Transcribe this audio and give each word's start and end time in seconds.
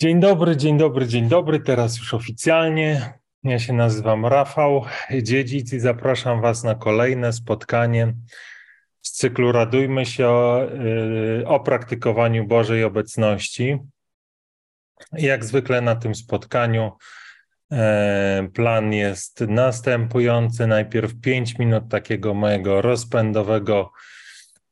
Dzień 0.00 0.20
dobry, 0.20 0.56
dzień 0.56 0.78
dobry, 0.78 1.06
dzień 1.06 1.28
dobry. 1.28 1.60
Teraz 1.60 1.98
już 1.98 2.14
oficjalnie. 2.14 3.12
Ja 3.42 3.58
się 3.58 3.72
nazywam 3.72 4.26
Rafał 4.26 4.84
Dziedzic 5.22 5.72
i 5.72 5.80
zapraszam 5.80 6.40
Was 6.40 6.64
na 6.64 6.74
kolejne 6.74 7.32
spotkanie 7.32 8.14
z 9.02 9.12
cyklu 9.12 9.52
Radujmy 9.52 10.06
się 10.06 10.28
o, 10.28 10.66
y, 11.40 11.46
o 11.46 11.60
praktykowaniu 11.60 12.46
Bożej 12.46 12.84
obecności. 12.84 13.78
Jak 15.12 15.44
zwykle 15.44 15.80
na 15.80 15.96
tym 15.96 16.14
spotkaniu 16.14 16.92
e, 17.72 18.48
plan 18.54 18.92
jest 18.92 19.40
następujący. 19.40 20.66
Najpierw 20.66 21.20
5 21.20 21.58
minut 21.58 21.84
takiego 21.90 22.34
mojego 22.34 22.82
rozpędowego 22.82 23.92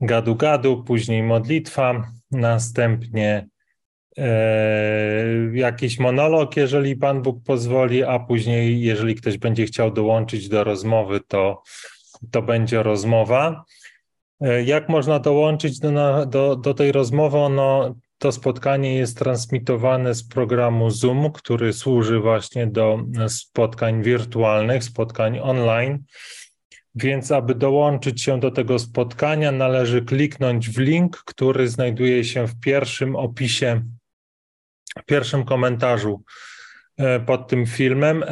gadu-gadu, 0.00 0.84
później 0.84 1.22
modlitwa, 1.22 2.10
następnie 2.30 3.53
jakiś 5.52 5.98
monolog, 5.98 6.56
jeżeli 6.56 6.96
Pan 6.96 7.22
Bóg 7.22 7.44
pozwoli, 7.44 8.04
a 8.04 8.18
później, 8.18 8.80
jeżeli 8.80 9.14
ktoś 9.14 9.38
będzie 9.38 9.66
chciał 9.66 9.90
dołączyć 9.90 10.48
do 10.48 10.64
rozmowy, 10.64 11.20
to, 11.28 11.62
to 12.30 12.42
będzie 12.42 12.82
rozmowa. 12.82 13.64
E, 14.40 14.64
jak 14.64 14.88
można 14.88 15.18
dołączyć 15.18 15.78
do, 15.78 16.26
do, 16.26 16.56
do 16.56 16.74
tej 16.74 16.92
rozmowy? 16.92 17.38
No, 17.50 17.94
to 18.18 18.32
spotkanie 18.32 18.94
jest 18.94 19.18
transmitowane 19.18 20.14
z 20.14 20.28
programu 20.28 20.90
Zoom, 20.90 21.32
który 21.32 21.72
służy 21.72 22.20
właśnie 22.20 22.66
do 22.66 22.98
spotkań 23.28 24.02
wirtualnych, 24.02 24.84
spotkań 24.84 25.38
online. 25.42 26.04
Więc, 26.94 27.32
aby 27.32 27.54
dołączyć 27.54 28.22
się 28.22 28.40
do 28.40 28.50
tego 28.50 28.78
spotkania, 28.78 29.52
należy 29.52 30.02
kliknąć 30.02 30.70
w 30.70 30.78
link, 30.78 31.16
który 31.16 31.68
znajduje 31.68 32.24
się 32.24 32.46
w 32.46 32.60
pierwszym 32.60 33.16
opisie 33.16 33.82
pierwszym 35.04 35.44
komentarzu 35.44 36.22
e, 36.96 37.20
pod 37.20 37.48
tym 37.48 37.66
filmem, 37.66 38.24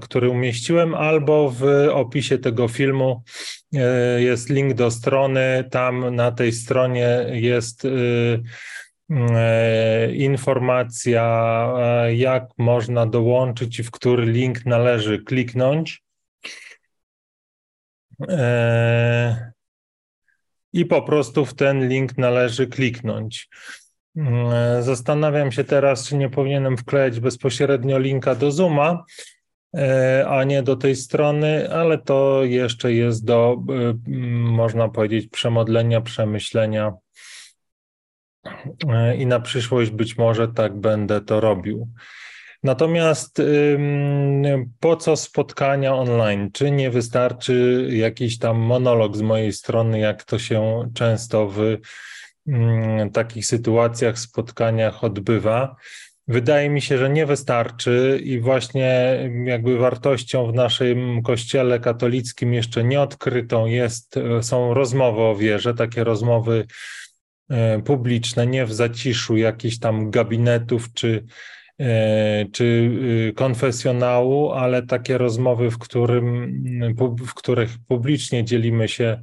który 0.00 0.28
umieściłem, 0.30 0.94
albo 0.94 1.50
w 1.50 1.64
opisie 1.92 2.38
tego 2.38 2.68
filmu 2.68 3.22
e, 3.74 4.22
jest 4.22 4.50
link 4.50 4.74
do 4.74 4.90
strony. 4.90 5.64
Tam 5.70 6.14
na 6.14 6.32
tej 6.32 6.52
stronie 6.52 7.26
jest 7.32 7.84
e, 7.84 7.88
informacja, 10.12 11.66
jak 12.14 12.44
można 12.58 13.06
dołączyć 13.06 13.78
i 13.78 13.82
w 13.82 13.90
który 13.90 14.26
link 14.26 14.66
należy 14.66 15.18
kliknąć. 15.18 16.02
I 20.72 20.86
po 20.86 21.02
prostu 21.02 21.44
w 21.46 21.54
ten 21.54 21.88
link 21.88 22.18
należy 22.18 22.66
kliknąć. 22.66 23.48
Mm, 24.16 24.82
zastanawiam 24.82 25.52
się 25.52 25.64
teraz, 25.64 26.08
czy 26.08 26.16
nie 26.16 26.30
powinienem 26.30 26.76
wklejać 26.76 27.20
bezpośrednio 27.20 27.98
linka 27.98 28.34
do 28.34 28.50
Zooma, 28.50 29.04
e, 29.76 30.24
a 30.28 30.44
nie 30.44 30.62
do 30.62 30.76
tej 30.76 30.96
strony, 30.96 31.74
ale 31.74 31.98
to 31.98 32.44
jeszcze 32.44 32.92
jest 32.92 33.24
do, 33.24 33.56
e, 33.70 34.10
można 34.38 34.88
powiedzieć, 34.88 35.28
przemodlenia, 35.28 36.00
przemyślenia. 36.00 36.92
E, 38.88 39.16
I 39.16 39.26
na 39.26 39.40
przyszłość 39.40 39.90
być 39.90 40.18
może 40.18 40.48
tak 40.48 40.76
będę 40.76 41.20
to 41.20 41.40
robił. 41.40 41.88
Natomiast 42.62 43.42
po 44.80 44.96
co 44.96 45.16
spotkania 45.16 45.94
online? 45.94 46.50
Czy 46.52 46.70
nie 46.70 46.90
wystarczy 46.90 47.88
jakiś 47.92 48.38
tam 48.38 48.58
monolog 48.58 49.16
z 49.16 49.22
mojej 49.22 49.52
strony, 49.52 49.98
jak 49.98 50.24
to 50.24 50.38
się 50.38 50.90
często 50.94 51.48
w 51.48 51.58
Mm, 51.58 51.80
takich 53.12 53.46
sytuacjach, 53.46 54.18
spotkaniach 54.18 55.04
odbywa. 55.04 55.76
Wydaje 56.28 56.70
mi 56.70 56.80
się, 56.82 56.98
że 56.98 57.10
nie 57.10 57.26
wystarczy 57.26 58.20
i 58.24 58.40
właśnie 58.40 59.18
jakby 59.44 59.78
wartością 59.78 60.46
w 60.46 60.54
naszym 60.54 61.22
kościele 61.22 61.80
katolickim 61.80 62.54
jeszcze 62.54 62.84
nieodkrytą 62.84 63.66
jest, 63.66 64.14
są 64.42 64.74
rozmowy 64.74 65.20
o 65.20 65.36
wierze, 65.36 65.74
takie 65.74 66.04
rozmowy 66.04 66.66
e, 67.50 67.82
publiczne, 67.82 68.46
nie 68.46 68.66
w 68.66 68.72
zaciszu 68.72 69.36
jakichś 69.36 69.78
tam 69.78 70.10
gabinetów 70.10 70.92
czy, 70.92 71.24
e, 71.80 72.46
czy 72.52 72.90
konfesjonału, 73.36 74.52
ale 74.52 74.82
takie 74.82 75.18
rozmowy, 75.18 75.70
w, 75.70 75.78
którym, 75.78 76.52
w 77.26 77.34
których 77.34 77.70
publicznie 77.88 78.44
dzielimy 78.44 78.88
się 78.88 79.20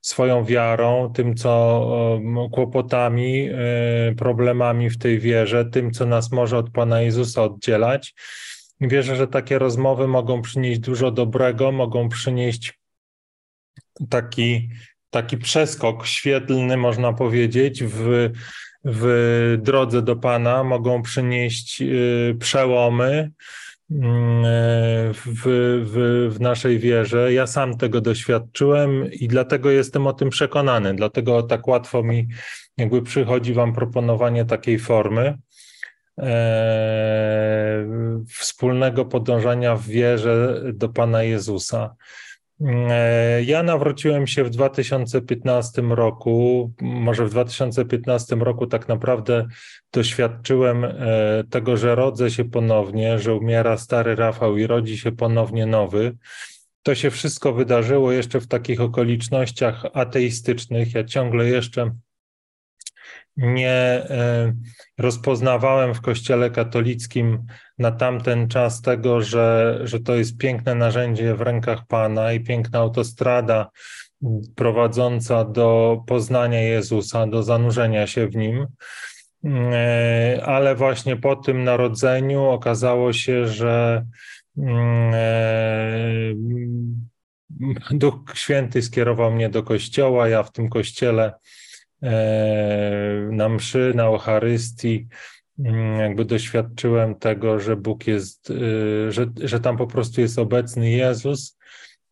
swoją 0.00 0.44
wiarą, 0.44 1.12
tym, 1.14 1.34
co 1.34 2.20
kłopotami, 2.52 3.48
e, 3.48 4.14
problemami 4.14 4.90
w 4.90 4.98
tej 4.98 5.18
wierze, 5.18 5.64
tym, 5.64 5.90
co 5.90 6.06
nas 6.06 6.32
może 6.32 6.58
od 6.58 6.70
Pana 6.70 7.00
Jezusa 7.00 7.42
oddzielać. 7.42 8.14
Wierzę, 8.80 9.16
że 9.16 9.28
takie 9.28 9.58
rozmowy 9.58 10.08
mogą 10.08 10.42
przynieść 10.42 10.80
dużo 10.80 11.10
dobrego, 11.10 11.72
mogą 11.72 12.08
przynieść 12.08 12.80
taki, 14.08 14.68
taki 15.10 15.38
przeskok 15.38 16.06
świetlny, 16.06 16.76
można 16.76 17.12
powiedzieć, 17.12 17.84
w, 17.84 18.30
w 18.84 19.56
drodze 19.62 20.02
do 20.02 20.16
Pana, 20.16 20.64
mogą 20.64 21.02
przynieść 21.02 21.82
e, 21.82 21.86
przełomy, 22.34 23.30
w, 23.90 25.22
w, 25.84 26.34
w 26.34 26.40
naszej 26.40 26.78
wierze. 26.78 27.32
Ja 27.32 27.46
sam 27.46 27.76
tego 27.76 28.00
doświadczyłem 28.00 29.12
i 29.12 29.28
dlatego 29.28 29.70
jestem 29.70 30.06
o 30.06 30.12
tym 30.12 30.30
przekonany. 30.30 30.94
Dlatego 30.94 31.42
tak 31.42 31.68
łatwo 31.68 32.02
mi 32.02 32.28
jakby 32.76 33.02
przychodzi 33.02 33.54
Wam 33.54 33.72
proponowanie 33.72 34.44
takiej 34.44 34.78
formy 34.78 35.38
e, 36.18 37.86
wspólnego 38.28 39.04
podążania 39.04 39.76
w 39.76 39.86
wierze 39.86 40.62
do 40.72 40.88
Pana 40.88 41.22
Jezusa. 41.22 41.94
E, 42.66 43.42
ja 43.42 43.62
nawróciłem 43.62 44.26
się 44.26 44.44
w 44.44 44.50
2015 44.50 45.82
roku. 45.82 46.72
Może 46.80 47.26
w 47.26 47.30
2015 47.30 48.36
roku 48.36 48.66
tak 48.66 48.88
naprawdę 48.88 49.46
doświadczyłem 49.92 50.84
e, 50.84 50.94
tego, 51.50 51.76
że 51.76 51.94
rodzę 51.94 52.30
się 52.30 52.44
ponownie, 52.44 53.18
że 53.18 53.34
umiera 53.34 53.76
stary 53.76 54.16
Rafał 54.16 54.56
i 54.56 54.66
rodzi 54.66 54.98
się 54.98 55.12
ponownie 55.12 55.66
nowy. 55.66 56.16
To 56.82 56.94
się 56.94 57.10
wszystko 57.10 57.52
wydarzyło 57.52 58.12
jeszcze 58.12 58.40
w 58.40 58.46
takich 58.46 58.80
okolicznościach 58.80 59.84
ateistycznych. 59.92 60.94
Ja 60.94 61.04
ciągle 61.04 61.46
jeszcze 61.46 61.90
nie 63.36 63.70
e, 63.70 64.52
rozpoznawałem 64.98 65.94
w 65.94 66.00
Kościele 66.00 66.50
katolickim 66.50 67.46
na 67.78 67.92
tamten 67.92 68.48
czas 68.48 68.82
tego, 68.82 69.22
że, 69.22 69.78
że 69.84 70.00
to 70.00 70.14
jest 70.14 70.36
piękne 70.36 70.74
narzędzie 70.74 71.34
w 71.34 71.40
rękach 71.40 71.86
Pana 71.86 72.32
i 72.32 72.40
piękna 72.40 72.78
autostrada 72.78 73.70
prowadząca 74.54 75.44
do 75.44 76.00
poznania 76.06 76.60
Jezusa, 76.60 77.26
do 77.26 77.42
zanurzenia 77.42 78.06
się 78.06 78.28
w 78.28 78.36
nim. 78.36 78.66
E, 79.44 80.42
ale 80.46 80.74
właśnie 80.74 81.16
po 81.16 81.36
tym 81.36 81.64
narodzeniu 81.64 82.44
okazało 82.44 83.12
się, 83.12 83.46
że 83.46 84.06
e, 84.58 86.34
Duch 87.90 88.14
Święty 88.34 88.82
skierował 88.82 89.32
mnie 89.32 89.48
do 89.48 89.62
kościoła. 89.62 90.28
Ja 90.28 90.42
w 90.42 90.52
tym 90.52 90.68
kościele 90.68 91.32
na 93.30 93.48
mszy, 93.48 93.92
na 93.94 94.04
Eucharystii, 94.04 95.08
mm, 95.58 96.00
jakby 96.00 96.24
doświadczyłem 96.24 97.14
tego, 97.14 97.60
że 97.60 97.76
Bóg 97.76 98.06
jest, 98.06 98.50
e, 98.50 99.12
że, 99.12 99.26
że 99.44 99.60
tam 99.60 99.76
po 99.76 99.86
prostu 99.86 100.20
jest 100.20 100.38
obecny 100.38 100.90
Jezus 100.90 101.58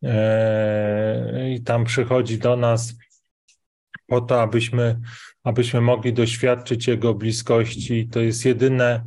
e, 0.03 1.51
i 1.51 1.61
tam 1.61 1.83
przychodzi 1.83 2.37
do 2.37 2.55
nas 2.55 2.95
po 4.09 4.21
to, 4.21 4.41
abyśmy, 4.41 4.99
abyśmy 5.43 5.81
mogli 5.81 6.13
doświadczyć 6.13 6.87
Jego 6.87 7.13
bliskości. 7.13 8.07
To 8.07 8.19
jest 8.19 8.45
jedyne, 8.45 9.03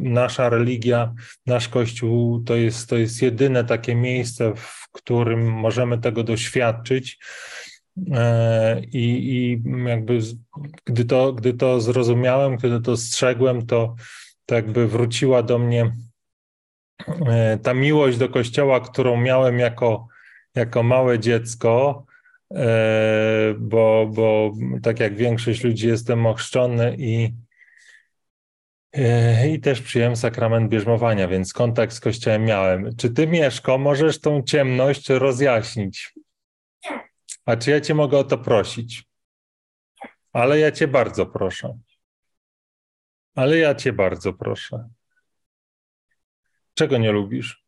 nasza 0.00 0.48
religia, 0.48 1.14
nasz 1.46 1.68
Kościół 1.68 2.42
to 2.44 2.56
jest, 2.56 2.88
to 2.88 2.96
jest 2.96 3.22
jedyne 3.22 3.64
takie 3.64 3.94
miejsce, 3.94 4.52
w 4.56 4.88
którym 4.92 5.52
możemy 5.52 5.98
tego 5.98 6.24
doświadczyć. 6.24 7.18
E, 8.14 8.80
I, 8.80 9.34
I 9.34 9.62
jakby 9.88 10.18
gdy 10.84 11.04
to, 11.04 11.32
gdy 11.32 11.54
to 11.54 11.80
zrozumiałem, 11.80 12.56
gdy 12.56 12.80
to 12.80 12.96
strzegłem, 12.96 13.66
to, 13.66 13.94
to 14.46 14.54
jakby 14.54 14.88
wróciła 14.88 15.42
do 15.42 15.58
mnie 15.58 15.92
e, 17.26 17.58
ta 17.62 17.74
miłość 17.74 18.18
do 18.18 18.28
kościoła, 18.28 18.80
którą 18.80 19.20
miałem 19.20 19.58
jako, 19.58 20.08
jako 20.54 20.82
małe 20.82 21.18
dziecko, 21.18 22.04
e, 22.54 23.54
bo, 23.58 24.10
bo 24.14 24.52
tak 24.82 25.00
jak 25.00 25.16
większość 25.16 25.64
ludzi 25.64 25.88
jestem 25.88 26.26
ochrzczony 26.26 26.96
i, 26.98 27.34
i 29.52 29.60
też 29.60 29.82
przyjąłem 29.82 30.16
sakrament 30.16 30.70
bierzmowania, 30.70 31.28
więc 31.28 31.52
kontakt 31.52 31.92
z 31.92 32.00
kościołem 32.00 32.44
miałem. 32.44 32.96
Czy 32.96 33.10
ty, 33.10 33.26
Mieszko, 33.26 33.78
możesz 33.78 34.20
tą 34.20 34.42
ciemność 34.42 35.08
rozjaśnić? 35.08 36.14
A 37.48 37.56
czy 37.56 37.70
ja 37.70 37.80
cię 37.80 37.94
mogę 37.94 38.18
o 38.18 38.24
to 38.24 38.38
prosić? 38.38 39.04
Ale 40.32 40.58
ja 40.58 40.72
cię 40.72 40.88
bardzo 40.88 41.26
proszę. 41.26 41.78
Ale 43.34 43.58
ja 43.58 43.74
cię 43.74 43.92
bardzo 43.92 44.32
proszę. 44.32 44.88
Czego 46.74 46.98
nie 46.98 47.12
lubisz? 47.12 47.64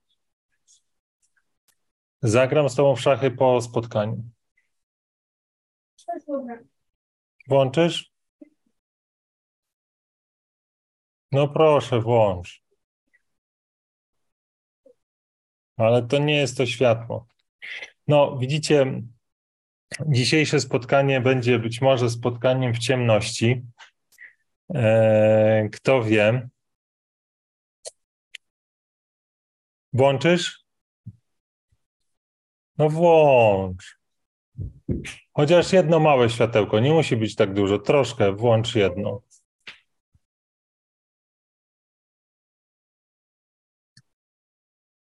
Zagram 2.22 2.68
z 2.68 2.74
tobą 2.74 2.96
w 2.96 3.00
szachy 3.00 3.30
po 3.30 3.60
spotkaniu. 3.60 4.24
Włączysz? 7.48 8.12
No 11.32 11.48
proszę, 11.48 12.00
włącz. 12.00 12.62
Ale 15.76 16.02
to 16.02 16.18
nie 16.18 16.36
jest 16.36 16.56
to 16.56 16.66
światło. 16.66 17.26
No, 18.08 18.38
widzicie, 18.38 19.02
dzisiejsze 20.08 20.60
spotkanie 20.60 21.20
będzie 21.20 21.58
być 21.58 21.80
może 21.80 22.10
spotkaniem 22.10 22.74
w 22.74 22.78
ciemności. 22.78 23.62
Eee, 24.74 25.70
kto 25.70 26.02
wie? 26.02 26.48
Włączysz? 29.92 30.64
No 32.78 32.88
włącz. 32.88 33.98
Chociaż 35.32 35.72
jedno 35.72 36.00
małe 36.00 36.30
światełko, 36.30 36.80
nie 36.80 36.92
musi 36.92 37.16
być 37.16 37.34
tak 37.34 37.54
dużo, 37.54 37.78
troszkę, 37.78 38.32
włącz 38.32 38.74
jedno. 38.74 39.22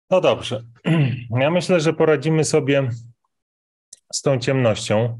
No 0.09 0.21
dobrze. 0.21 0.63
Ja 1.39 1.51
myślę, 1.51 1.79
że 1.79 1.93
poradzimy 1.93 2.43
sobie 2.43 2.89
z 4.13 4.21
tą 4.21 4.39
ciemnością. 4.39 5.19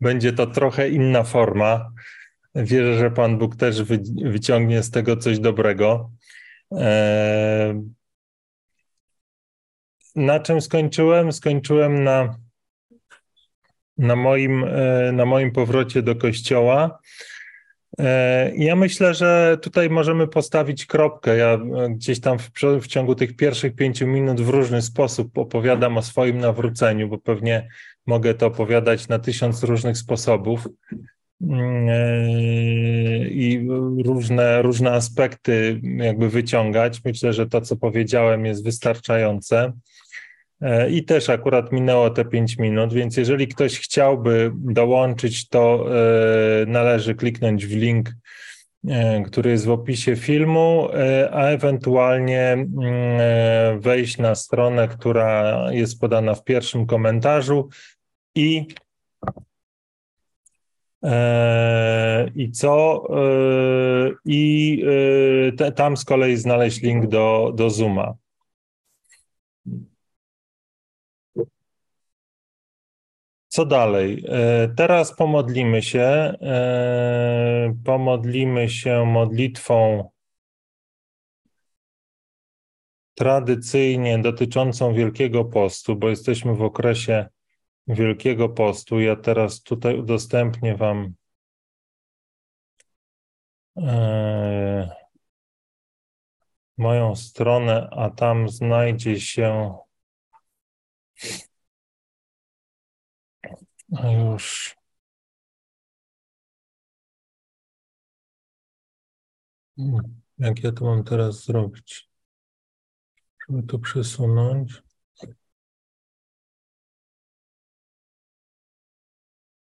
Będzie 0.00 0.32
to 0.32 0.46
trochę 0.46 0.88
inna 0.88 1.22
forma. 1.22 1.92
Wierzę, 2.54 2.98
że 2.98 3.10
Pan 3.10 3.38
Bóg 3.38 3.56
też 3.56 3.82
wyciągnie 4.24 4.82
z 4.82 4.90
tego 4.90 5.16
coś 5.16 5.38
dobrego. 5.38 6.10
Eee, 6.72 7.82
na 10.16 10.40
czym 10.40 10.60
skończyłem? 10.60 11.32
Skończyłem 11.32 12.04
na, 12.04 12.38
na, 13.98 14.16
moim, 14.16 14.64
e, 14.64 15.12
na 15.12 15.26
moim 15.26 15.52
powrocie 15.52 16.02
do 16.02 16.16
kościoła. 16.16 16.98
E, 17.98 18.52
ja 18.56 18.76
myślę, 18.76 19.14
że 19.14 19.58
tutaj 19.62 19.90
możemy 19.90 20.28
postawić 20.28 20.86
kropkę. 20.86 21.36
Ja 21.36 21.54
e, 21.54 21.90
gdzieś 21.90 22.20
tam 22.20 22.38
w, 22.38 22.50
w, 22.80 22.86
ciągu 22.86 23.14
tych 23.14 23.36
pierwszych 23.36 23.74
pięciu 23.74 24.06
minut 24.06 24.40
w 24.40 24.48
różny 24.48 24.82
sposób 24.82 25.38
opowiadam 25.38 25.98
o 25.98 26.02
swoim 26.02 26.38
nawróceniu, 26.38 27.08
bo 27.08 27.18
pewnie 27.18 27.68
mogę 28.06 28.34
to 28.34 28.46
opowiadać 28.46 29.08
na 29.08 29.18
tysiąc 29.18 29.62
różnych 29.62 29.98
sposobów 29.98 30.68
mm, 31.42 31.88
i 33.30 33.66
różne, 34.04 34.62
różne 34.62 34.92
aspekty 34.92 35.80
jakby 35.96 36.28
wyciągać. 36.28 37.04
Myślę, 37.04 37.32
że 37.32 37.46
to, 37.46 37.60
co 37.60 37.76
powiedziałem, 37.76 38.46
jest 38.46 38.64
wystarczające. 38.64 39.72
E, 40.64 40.90
I 40.90 41.04
też 41.04 41.30
akurat 41.30 41.72
minęło 41.72 42.10
te 42.10 42.24
5 42.24 42.58
minut, 42.58 42.92
więc 42.92 43.16
jeżeli 43.16 43.48
ktoś 43.48 43.80
chciałby 43.80 44.52
dołączyć, 44.54 45.48
to 45.48 45.86
e, 46.62 46.66
należy 46.66 47.14
kliknąć 47.14 47.66
w 47.66 47.76
link, 47.76 48.10
e, 48.88 49.22
który 49.22 49.50
jest 49.50 49.66
w 49.66 49.70
opisie 49.70 50.16
filmu, 50.16 50.88
a 51.32 51.42
ewentualnie 51.42 52.52
mm, 52.52 53.80
wejść 53.80 54.18
na 54.18 54.34
stronę, 54.34 54.88
która 54.88 55.66
jest 55.72 56.00
podana 56.00 56.34
w 56.34 56.44
pierwszym 56.44 56.86
komentarzu 56.86 57.68
i 58.34 58.66
i 62.34 62.50
co? 62.50 63.04
I 64.24 64.84
tam 65.76 65.96
z 65.96 66.04
kolei 66.04 66.36
znaleźć 66.36 66.82
link 66.82 67.06
do, 67.06 67.52
do 67.54 67.70
Zooma. 67.70 68.14
Co 73.54 73.66
dalej? 73.66 74.24
E, 74.28 74.68
teraz 74.76 75.16
pomodlimy 75.16 75.82
się. 75.82 76.00
E, 76.00 77.74
pomodlimy 77.84 78.68
się 78.68 79.04
modlitwą 79.06 80.10
tradycyjnie 83.14 84.18
dotyczącą 84.18 84.94
Wielkiego 84.94 85.44
Postu, 85.44 85.96
bo 85.96 86.08
jesteśmy 86.08 86.54
w 86.54 86.62
okresie 86.62 87.28
Wielkiego 87.86 88.48
Postu. 88.48 89.00
Ja 89.00 89.16
teraz 89.16 89.62
tutaj 89.62 89.98
udostępnię 89.98 90.76
Wam 90.76 91.14
e, 93.76 94.90
moją 96.78 97.16
stronę, 97.16 97.88
a 97.92 98.10
tam 98.10 98.48
znajdzie 98.48 99.20
się 99.20 99.74
już. 104.02 104.76
Hmm, 109.78 110.20
jak 110.38 110.64
ja 110.64 110.72
to 110.72 110.84
mam 110.84 111.04
teraz 111.04 111.44
zrobić? 111.44 112.08
Żeby 113.48 113.62
to 113.62 113.78
przesunąć. 113.78 114.82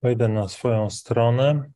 Wejdę 0.02 0.28
na 0.28 0.48
swoją 0.48 0.90
stronę. 0.90 1.70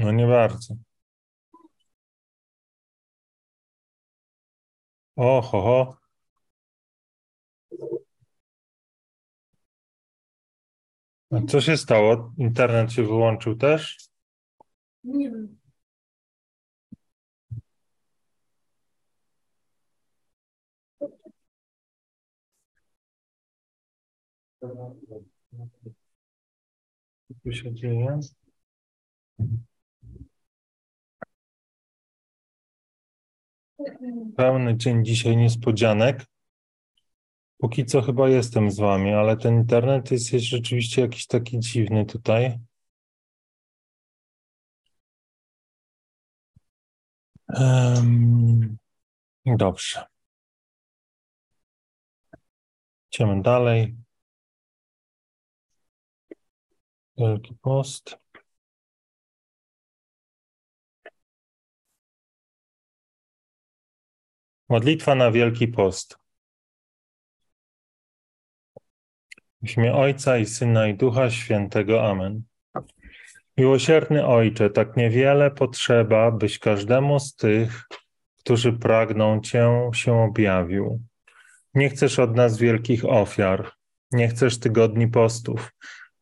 No 0.00 0.12
nie 0.12 0.26
bardzo. 0.26 0.74
Oho, 5.16 5.60
ho. 5.62 5.96
A 11.30 11.40
co 11.48 11.60
się 11.60 11.76
stało? 11.76 12.32
Internet 12.38 12.92
się 12.92 13.02
wyłączył 13.02 13.56
też? 13.56 13.98
Nie 15.04 15.30
wiem. 15.30 15.58
Co 27.42 27.52
się 27.52 27.74
dzieje? 27.74 28.20
Pełny 34.36 34.76
dzień 34.76 35.04
dzisiaj 35.04 35.36
niespodzianek. 35.36 36.26
Póki 37.58 37.84
co 37.86 38.02
chyba 38.02 38.28
jestem 38.28 38.70
z 38.70 38.78
wami, 38.78 39.12
ale 39.12 39.36
ten 39.36 39.54
internet 39.54 40.10
jest, 40.10 40.30
rzeczywiście 40.30 41.02
jakiś 41.02 41.26
taki 41.26 41.58
dziwny 41.58 42.06
tutaj. 42.06 42.58
Um, 47.48 48.78
dobrze. 49.46 50.04
Idziemy 53.12 53.42
dalej. 53.42 53.96
Wielki 57.18 57.54
post. 57.54 58.19
Modlitwa 64.70 65.14
na 65.14 65.30
Wielki 65.30 65.68
Post. 65.68 66.18
W 69.62 69.68
Ojca 69.92 70.38
i 70.38 70.46
Syna 70.46 70.88
i 70.88 70.94
Ducha 70.94 71.30
Świętego. 71.30 72.10
Amen. 72.10 72.42
Miłosierny 73.56 74.26
Ojcze, 74.26 74.70
tak 74.70 74.96
niewiele 74.96 75.50
potrzeba, 75.50 76.30
byś 76.30 76.58
każdemu 76.58 77.20
z 77.20 77.34
tych, 77.34 77.88
którzy 78.38 78.72
pragną 78.72 79.40
Cię, 79.40 79.90
się 79.94 80.12
objawił. 80.12 81.00
Nie 81.74 81.88
chcesz 81.88 82.18
od 82.18 82.36
nas 82.36 82.58
wielkich 82.58 83.04
ofiar, 83.04 83.70
nie 84.12 84.28
chcesz 84.28 84.60
tygodni 84.60 85.08
postów, 85.08 85.72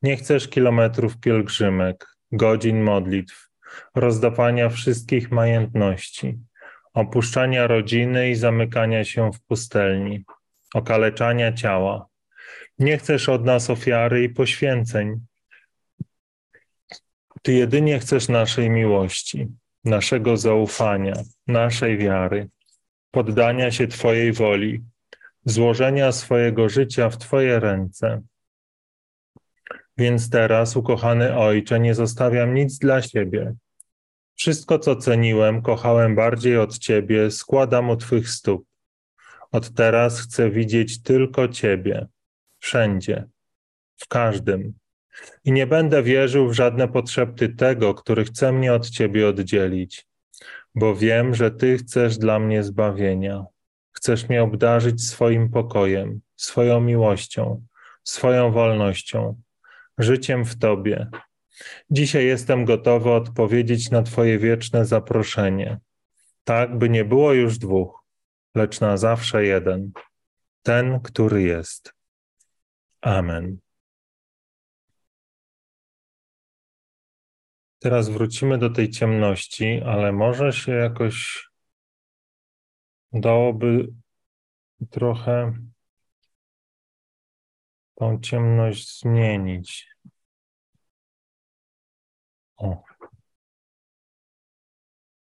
nie 0.02 0.16
chcesz 0.16 0.48
kilometrów 0.48 1.20
pielgrzymek, 1.20 2.06
godzin 2.32 2.82
modlitw, 2.82 3.50
rozdawania 3.94 4.68
wszystkich 4.68 5.30
majętności 5.30 6.47
opuszczania 6.98 7.66
rodziny 7.66 8.30
i 8.30 8.34
zamykania 8.34 9.04
się 9.04 9.30
w 9.32 9.40
pustelni, 9.40 10.24
okaleczania 10.74 11.52
ciała. 11.52 12.06
Nie 12.78 12.98
chcesz 12.98 13.28
od 13.28 13.44
nas 13.44 13.70
ofiary 13.70 14.22
i 14.22 14.28
poświęceń. 14.28 15.20
Ty 17.42 17.52
jedynie 17.52 17.98
chcesz 17.98 18.28
naszej 18.28 18.70
miłości, 18.70 19.48
naszego 19.84 20.36
zaufania, 20.36 21.14
naszej 21.46 21.98
wiary, 21.98 22.48
poddania 23.10 23.70
się 23.70 23.86
Twojej 23.86 24.32
woli, 24.32 24.84
złożenia 25.44 26.12
swojego 26.12 26.68
życia 26.68 27.10
w 27.10 27.18
Twoje 27.18 27.60
ręce. 27.60 28.22
Więc 29.98 30.30
teraz, 30.30 30.76
ukochany 30.76 31.36
Ojcze, 31.36 31.80
nie 31.80 31.94
zostawiam 31.94 32.54
nic 32.54 32.78
dla 32.78 33.02
siebie. 33.02 33.54
Wszystko, 34.38 34.78
co 34.78 34.96
ceniłem, 34.96 35.62
kochałem 35.62 36.14
bardziej 36.14 36.58
od 36.58 36.78
Ciebie, 36.78 37.30
składam 37.30 37.90
u 37.90 37.96
Twych 37.96 38.28
stóp. 38.28 38.66
Od 39.52 39.74
teraz 39.74 40.20
chcę 40.20 40.50
widzieć 40.50 41.02
tylko 41.02 41.48
Ciebie, 41.48 42.06
wszędzie, 42.58 43.24
w 43.96 44.08
każdym. 44.08 44.74
I 45.44 45.52
nie 45.52 45.66
będę 45.66 46.02
wierzył 46.02 46.48
w 46.48 46.52
żadne 46.52 46.88
potrzeby 46.88 47.48
tego, 47.48 47.94
który 47.94 48.24
chce 48.24 48.52
mnie 48.52 48.74
od 48.74 48.90
Ciebie 48.90 49.28
oddzielić, 49.28 50.06
bo 50.74 50.96
wiem, 50.96 51.34
że 51.34 51.50
Ty 51.50 51.78
chcesz 51.78 52.18
dla 52.18 52.38
mnie 52.38 52.62
zbawienia. 52.62 53.44
Chcesz 53.92 54.28
mnie 54.28 54.42
obdarzyć 54.42 55.06
swoim 55.06 55.50
pokojem, 55.50 56.20
swoją 56.36 56.80
miłością, 56.80 57.66
swoją 58.04 58.52
wolnością, 58.52 59.40
życiem 59.98 60.44
w 60.44 60.58
Tobie. 60.58 61.10
Dzisiaj 61.90 62.26
jestem 62.26 62.64
gotowy 62.64 63.10
odpowiedzieć 63.10 63.90
na 63.90 64.02
Twoje 64.02 64.38
wieczne 64.38 64.86
zaproszenie, 64.86 65.78
tak 66.44 66.78
by 66.78 66.88
nie 66.88 67.04
było 67.04 67.32
już 67.32 67.58
dwóch, 67.58 68.04
lecz 68.54 68.80
na 68.80 68.96
zawsze 68.96 69.44
jeden, 69.44 69.92
ten, 70.62 71.00
który 71.00 71.42
jest. 71.42 71.94
Amen. 73.00 73.58
Teraz 77.78 78.08
wrócimy 78.08 78.58
do 78.58 78.70
tej 78.70 78.90
ciemności, 78.90 79.82
ale 79.86 80.12
może 80.12 80.52
się 80.52 80.72
jakoś 80.72 81.48
dałoby 83.12 83.88
trochę 84.90 85.52
tą 87.94 88.20
ciemność 88.20 89.00
zmienić. 89.00 89.88
O. 92.58 92.82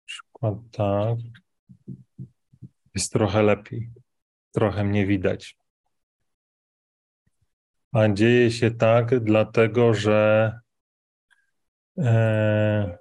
Przykład 0.05 0.53
tak. 0.71 1.17
Jest 2.95 3.13
trochę 3.13 3.43
lepiej. 3.43 3.89
Trochę 4.51 4.83
mnie 4.83 5.07
widać. 5.07 5.57
A 7.91 8.09
dzieje 8.09 8.51
się 8.51 8.71
tak, 8.71 9.23
dlatego 9.23 9.93
że 9.93 10.51
e, 11.97 12.97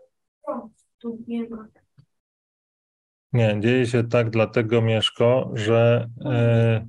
nie, 3.33 3.61
dzieje 3.61 3.87
się 3.87 4.09
tak 4.09 4.31
dlatego, 4.31 4.83
Mieszko, 4.83 5.51
że 5.55 6.09
e, 6.25 6.89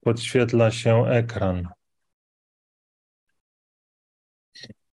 podświetla 0.00 0.70
się 0.70 1.06
ekran. 1.06 1.68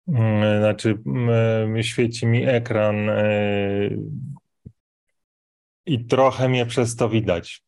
Znaczy, 0.08 0.98
mm, 1.06 1.82
świeci 1.82 2.26
mi 2.26 2.44
ekran 2.48 3.08
e, 3.10 3.90
i 5.86 6.04
trochę 6.06 6.48
mnie 6.48 6.66
przez 6.66 6.96
to 6.96 7.08
widać. 7.08 7.62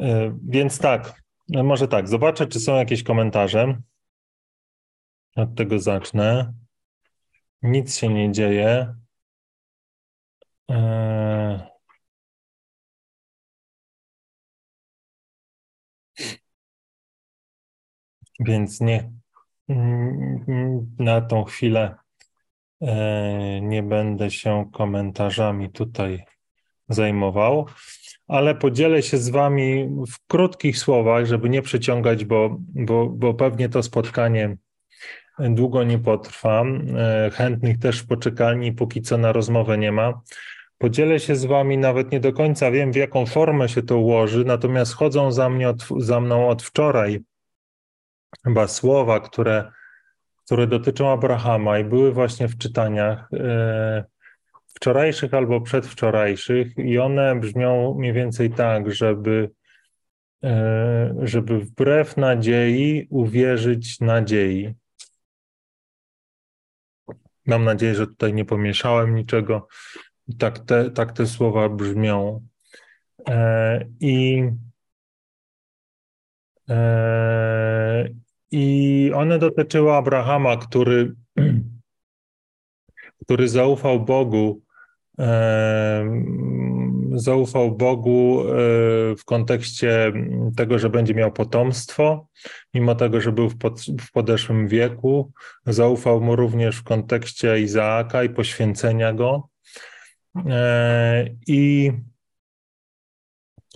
E, 0.00 0.38
Więc 0.48 0.78
tak, 0.78 1.22
no 1.48 1.64
może 1.64 1.88
tak, 1.88 2.08
zobaczę, 2.08 2.46
czy 2.46 2.60
są 2.60 2.76
jakieś 2.76 3.02
komentarze. 3.02 3.78
Od 5.36 5.54
tego 5.54 5.78
zacznę. 5.78 6.52
Nic 7.62 7.96
się 7.96 8.08
nie 8.08 8.32
dzieje. 8.32 8.94
E, 10.68 11.68
Więc 18.40 18.80
nie, 18.80 18.96
mm, 18.98 19.17
na 20.98 21.20
tą 21.20 21.44
chwilę 21.44 21.94
e, 22.82 23.60
nie 23.60 23.82
będę 23.82 24.30
się 24.30 24.70
komentarzami 24.72 25.70
tutaj 25.70 26.24
zajmował, 26.88 27.66
ale 28.28 28.54
podzielę 28.54 29.02
się 29.02 29.18
z 29.18 29.28
Wami 29.28 29.88
w 30.08 30.26
krótkich 30.26 30.78
słowach, 30.78 31.26
żeby 31.26 31.48
nie 31.48 31.62
przeciągać, 31.62 32.24
bo, 32.24 32.56
bo, 32.60 33.06
bo 33.06 33.34
pewnie 33.34 33.68
to 33.68 33.82
spotkanie 33.82 34.56
długo 35.38 35.84
nie 35.84 35.98
potrwa. 35.98 36.64
E, 36.96 37.30
Chętnych 37.30 37.78
też 37.78 37.98
w 37.98 38.06
poczekalni, 38.06 38.72
póki 38.72 39.02
co 39.02 39.18
na 39.18 39.32
rozmowę 39.32 39.78
nie 39.78 39.92
ma. 39.92 40.20
Podzielę 40.78 41.20
się 41.20 41.36
z 41.36 41.44
Wami, 41.44 41.78
nawet 41.78 42.12
nie 42.12 42.20
do 42.20 42.32
końca 42.32 42.70
wiem, 42.70 42.92
w 42.92 42.96
jaką 42.96 43.26
formę 43.26 43.68
się 43.68 43.82
to 43.82 43.98
ułoży, 43.98 44.44
natomiast 44.44 44.94
chodzą 44.94 45.32
za, 45.32 45.48
mnie 45.48 45.68
od, 45.68 45.88
za 45.98 46.20
mną 46.20 46.48
od 46.48 46.62
wczoraj 46.62 47.20
chyba 48.44 48.68
słowa, 48.68 49.20
które, 49.20 49.72
które 50.44 50.66
dotyczą 50.66 51.10
Abrahama 51.12 51.78
i 51.78 51.84
były 51.84 52.12
właśnie 52.12 52.48
w 52.48 52.58
czytaniach 52.58 53.28
e, 53.32 54.04
wczorajszych 54.74 55.34
albo 55.34 55.60
przedwczorajszych 55.60 56.78
i 56.78 56.98
one 56.98 57.40
brzmią 57.40 57.94
mniej 57.98 58.12
więcej 58.12 58.50
tak, 58.50 58.94
żeby, 58.94 59.50
e, 60.44 61.14
żeby 61.22 61.58
wbrew 61.58 62.16
nadziei 62.16 63.06
uwierzyć 63.10 64.00
nadziei. 64.00 64.74
Mam 67.46 67.64
nadzieję, 67.64 67.94
że 67.94 68.06
tutaj 68.06 68.34
nie 68.34 68.44
pomieszałem 68.44 69.14
niczego. 69.14 69.68
Tak 70.38 70.58
te, 70.58 70.90
tak 70.90 71.12
te 71.12 71.26
słowa 71.26 71.68
brzmią. 71.68 72.46
E, 73.28 73.84
I 74.00 74.42
i 78.50 79.12
one 79.14 79.38
dotyczyły 79.38 79.92
Abrahama, 79.92 80.56
który, 80.56 81.14
który 83.24 83.48
zaufał 83.48 84.00
Bogu, 84.00 84.62
e, 85.18 86.22
zaufał 87.12 87.76
Bogu 87.76 88.40
e, 88.40 88.46
w 89.16 89.24
kontekście 89.24 90.12
tego, 90.56 90.78
że 90.78 90.90
będzie 90.90 91.14
miał 91.14 91.32
potomstwo, 91.32 92.28
mimo 92.74 92.94
tego, 92.94 93.20
że 93.20 93.32
był 93.32 93.50
w, 93.50 93.58
pod, 93.58 93.80
w 94.00 94.12
podeszłym 94.12 94.68
wieku. 94.68 95.32
Zaufał 95.66 96.20
mu 96.20 96.36
również 96.36 96.76
w 96.76 96.84
kontekście 96.84 97.60
Izaaka 97.60 98.24
i 98.24 98.28
poświęcenia 98.28 99.12
go. 99.12 99.48
E, 100.46 101.28
I 101.46 101.92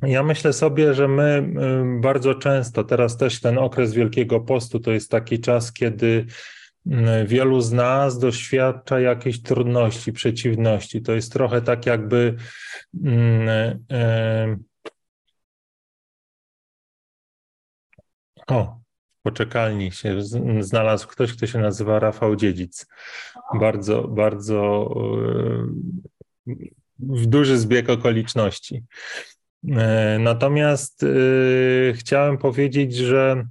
ja 0.02 0.22
myślę 0.22 0.52
sobie, 0.52 0.94
że 0.94 1.08
my 1.08 1.52
y, 1.98 2.00
bardzo 2.00 2.34
często, 2.34 2.84
teraz 2.84 3.16
też 3.16 3.40
ten 3.40 3.58
okres 3.58 3.92
Wielkiego 3.92 4.40
Postu 4.40 4.80
to 4.80 4.90
jest 4.90 5.10
taki 5.10 5.40
czas, 5.40 5.72
kiedy 5.72 6.26
y, 6.86 7.26
wielu 7.26 7.60
z 7.60 7.72
nas 7.72 8.18
doświadcza 8.18 9.00
jakiejś 9.00 9.42
trudności, 9.42 10.12
przeciwności. 10.12 11.02
To 11.02 11.12
jest 11.12 11.32
trochę 11.32 11.62
tak, 11.62 11.86
jakby. 11.86 12.36
Y, 12.94 14.58
o, 18.46 18.80
poczekalni 19.22 19.92
się 19.92 20.22
znalazł 20.60 21.08
ktoś, 21.08 21.32
kto 21.32 21.46
się 21.46 21.58
nazywa 21.58 21.98
Rafał 21.98 22.36
Dziedzic. 22.36 22.86
Bardzo, 23.60 24.08
bardzo 24.08 24.88
w 26.98 27.26
duży 27.26 27.58
zbieg 27.58 27.90
okoliczności. 27.90 28.82
E, 29.68 30.18
natomiast 30.20 31.02
y, 31.02 31.92
chciałem 31.96 32.38
powiedzieć, 32.38 32.94
że, 32.96 33.44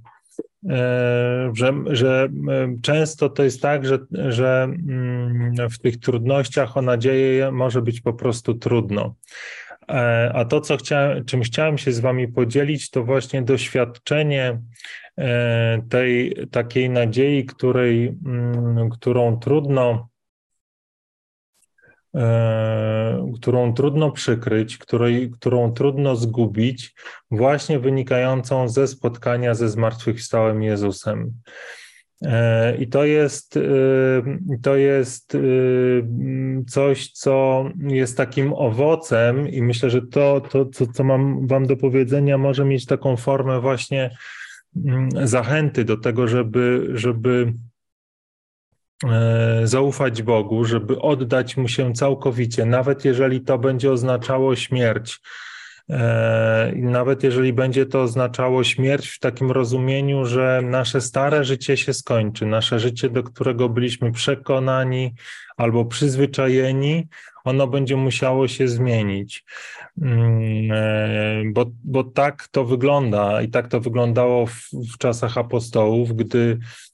y, 0.64 0.68
że, 1.54 1.74
że 1.86 2.28
często 2.82 3.28
to 3.28 3.42
jest 3.42 3.62
tak, 3.62 3.86
że, 3.86 3.98
że 4.28 4.68
y, 5.60 5.68
w 5.68 5.78
tych 5.78 5.98
trudnościach 5.98 6.76
o 6.76 6.82
nadzieję 6.82 7.52
może 7.52 7.82
być 7.82 8.00
po 8.00 8.12
prostu 8.12 8.54
trudno. 8.54 9.14
A 10.34 10.44
to, 10.44 10.60
co 10.60 10.76
chciałem, 10.76 11.24
czym 11.24 11.42
chciałem 11.42 11.78
się 11.78 11.92
z 11.92 12.00
Wami 12.00 12.28
podzielić, 12.28 12.90
to 12.90 13.04
właśnie 13.04 13.42
doświadczenie 13.42 14.60
tej 15.90 16.36
takiej 16.50 16.90
nadziei, 16.90 17.44
której, 17.44 18.18
którą 18.90 19.38
trudno 19.38 20.08
E, 20.08 20.11
którą 23.34 23.74
trudno 23.74 24.10
przykryć, 24.10 24.78
której, 24.78 25.30
którą 25.30 25.72
trudno 25.72 26.16
zgubić, 26.16 26.94
właśnie 27.30 27.78
wynikającą 27.78 28.68
ze 28.68 28.86
spotkania 28.86 29.54
ze 29.54 29.68
zmartwychwstałym 29.68 30.62
Jezusem. 30.62 31.32
E, 32.24 32.76
I 32.76 32.88
to 32.88 33.04
jest, 33.04 33.56
e, 33.56 33.60
to 34.62 34.76
jest 34.76 35.36
coś, 36.68 37.10
co 37.10 37.64
jest 37.78 38.16
takim 38.16 38.52
owocem, 38.52 39.48
i 39.48 39.62
myślę, 39.62 39.90
że 39.90 40.02
to, 40.02 40.40
to 40.40 40.66
co, 40.66 40.86
co 40.86 41.04
mam 41.04 41.46
Wam 41.46 41.66
do 41.66 41.76
powiedzenia, 41.76 42.38
może 42.38 42.64
mieć 42.64 42.86
taką 42.86 43.16
formę 43.16 43.60
właśnie 43.60 44.16
mm, 44.76 45.08
zachęty 45.28 45.84
do 45.84 45.96
tego, 45.96 46.28
żeby, 46.28 46.88
żeby 46.94 47.52
e, 47.52 47.71
zaufać 49.64 50.22
Bogu, 50.22 50.64
żeby 50.64 51.00
oddać 51.00 51.56
mu 51.56 51.68
się 51.68 51.92
całkowicie, 51.92 52.64
nawet 52.64 53.04
jeżeli 53.04 53.40
to 53.40 53.58
będzie 53.58 53.92
oznaczało 53.92 54.56
śmierć. 54.56 55.20
E, 55.90 56.72
nawet 56.76 57.22
jeżeli 57.22 57.52
będzie 57.52 57.86
to 57.86 58.02
oznaczało 58.02 58.64
śmierć 58.64 59.08
w 59.08 59.18
takim 59.18 59.50
rozumieniu, 59.50 60.24
że 60.24 60.60
nasze 60.64 61.00
stare 61.00 61.44
życie 61.44 61.76
się 61.76 61.94
skończy, 61.94 62.46
nasze 62.46 62.80
życie, 62.80 63.10
do 63.10 63.22
którego 63.22 63.68
byliśmy 63.68 64.12
przekonani 64.12 65.14
albo 65.56 65.84
przyzwyczajeni, 65.84 67.08
ono 67.44 67.66
będzie 67.66 67.96
musiało 67.96 68.48
się 68.48 68.68
zmienić. 68.68 69.44
Mm, 70.02 70.72
e, 70.72 71.42
bo, 71.52 71.70
bo 71.84 72.04
tak 72.04 72.48
to 72.48 72.64
wygląda 72.64 73.42
i 73.42 73.48
tak 73.48 73.68
to 73.68 73.80
wyglądało 73.80 74.46
w, 74.46 74.68
w 74.72 74.98
czasach 74.98 75.38
apostołów, 75.38 76.16
gdy, 76.16 76.58
e, 76.60 76.91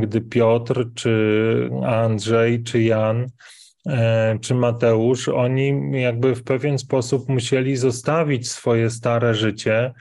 gdy 0.00 0.20
Piotr, 0.20 0.86
czy 0.94 1.70
Andrzej, 1.86 2.62
czy 2.62 2.82
Jan 2.82 3.26
e, 3.88 4.38
czy 4.40 4.54
Mateusz, 4.54 5.28
oni 5.28 5.90
jakby 6.02 6.34
w 6.34 6.42
pewien 6.42 6.78
sposób 6.78 7.28
musieli 7.28 7.76
zostawić 7.76 8.50
swoje 8.50 8.90
stare 8.90 9.34
życie 9.34 9.92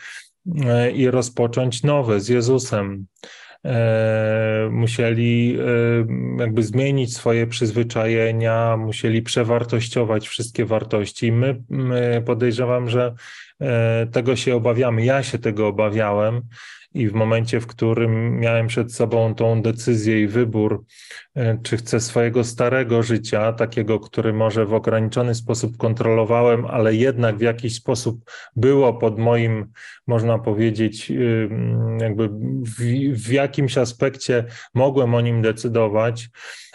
i 0.94 1.10
rozpocząć 1.10 1.84
nowe 1.84 2.20
z 2.20 2.30
Jezusem. 2.30 3.06
E, 3.66 4.70
musieli 4.72 5.58
e, 5.60 6.40
jakby 6.40 6.64
zmienić 6.64 7.16
swoje 7.16 7.48
przyzwyczajenia, 7.48 8.78
musieli 8.78 9.22
przewartościować 9.22 10.28
wszystkie 10.28 10.66
wartości. 10.66 11.32
My, 11.32 11.62
my 11.70 12.24
podejrzewam, 12.26 12.90
że 12.90 13.06
e, 13.06 13.55
tego 14.12 14.36
się 14.36 14.56
obawiamy. 14.56 15.06
Ja 15.06 15.24
się 15.24 15.40
tego 15.40 15.68
obawiałem 15.68 16.42
i 16.96 17.08
w 17.08 17.14
momencie, 17.14 17.60
w 17.60 17.68
którym 17.68 18.40
miałem 18.40 18.68
przed 18.68 18.94
sobą 18.94 19.36
tą 19.36 19.62
decyzję 19.62 20.22
i 20.22 20.28
wybór, 20.28 20.86
e, 21.36 21.58
czy 21.64 21.78
chcę 21.78 22.00
swojego 22.00 22.44
starego 22.44 23.04
życia, 23.04 23.54
takiego, 23.54 24.00
który 24.00 24.34
może 24.34 24.66
w 24.66 24.74
ograniczony 24.74 25.36
sposób 25.36 25.78
kontrolowałem, 25.78 26.66
ale 26.66 26.96
jednak 26.96 27.38
w 27.38 27.42
jakiś 27.42 27.76
sposób 27.76 28.32
było 28.56 28.94
pod 28.94 29.20
moim, 29.20 29.72
można 30.08 30.40
powiedzieć, 30.40 31.12
y, 31.12 31.50
jakby 32.00 32.30
w, 32.64 32.82
w 33.26 33.32
jakimś 33.32 33.78
aspekcie 33.78 34.46
mogłem 34.74 35.16
o 35.16 35.22
nim 35.22 35.42
decydować, 35.42 36.30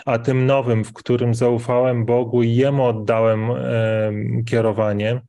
a 0.07 0.19
tym 0.19 0.47
nowym, 0.47 0.85
w 0.85 0.93
którym 0.93 1.35
zaufałem 1.35 2.05
Bogu 2.05 2.43
i 2.43 2.55
Jemu 2.55 2.85
oddałem 2.85 3.49
kierowanie 4.47 5.21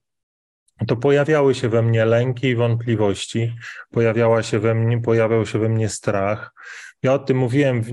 to 0.87 0.95
pojawiały 0.95 1.55
się 1.55 1.69
we 1.69 1.81
mnie 1.81 2.05
lęki 2.05 2.47
i 2.47 2.55
wątpliwości, 2.55 3.55
pojawiała 3.91 4.43
się 4.43 4.59
we 4.59 4.75
mnie, 4.75 5.01
pojawiał 5.01 5.45
się 5.45 5.59
we 5.59 5.69
mnie 5.69 5.89
strach. 5.89 6.53
Ja 7.03 7.13
o 7.13 7.19
tym 7.19 7.37
mówiłem 7.37 7.83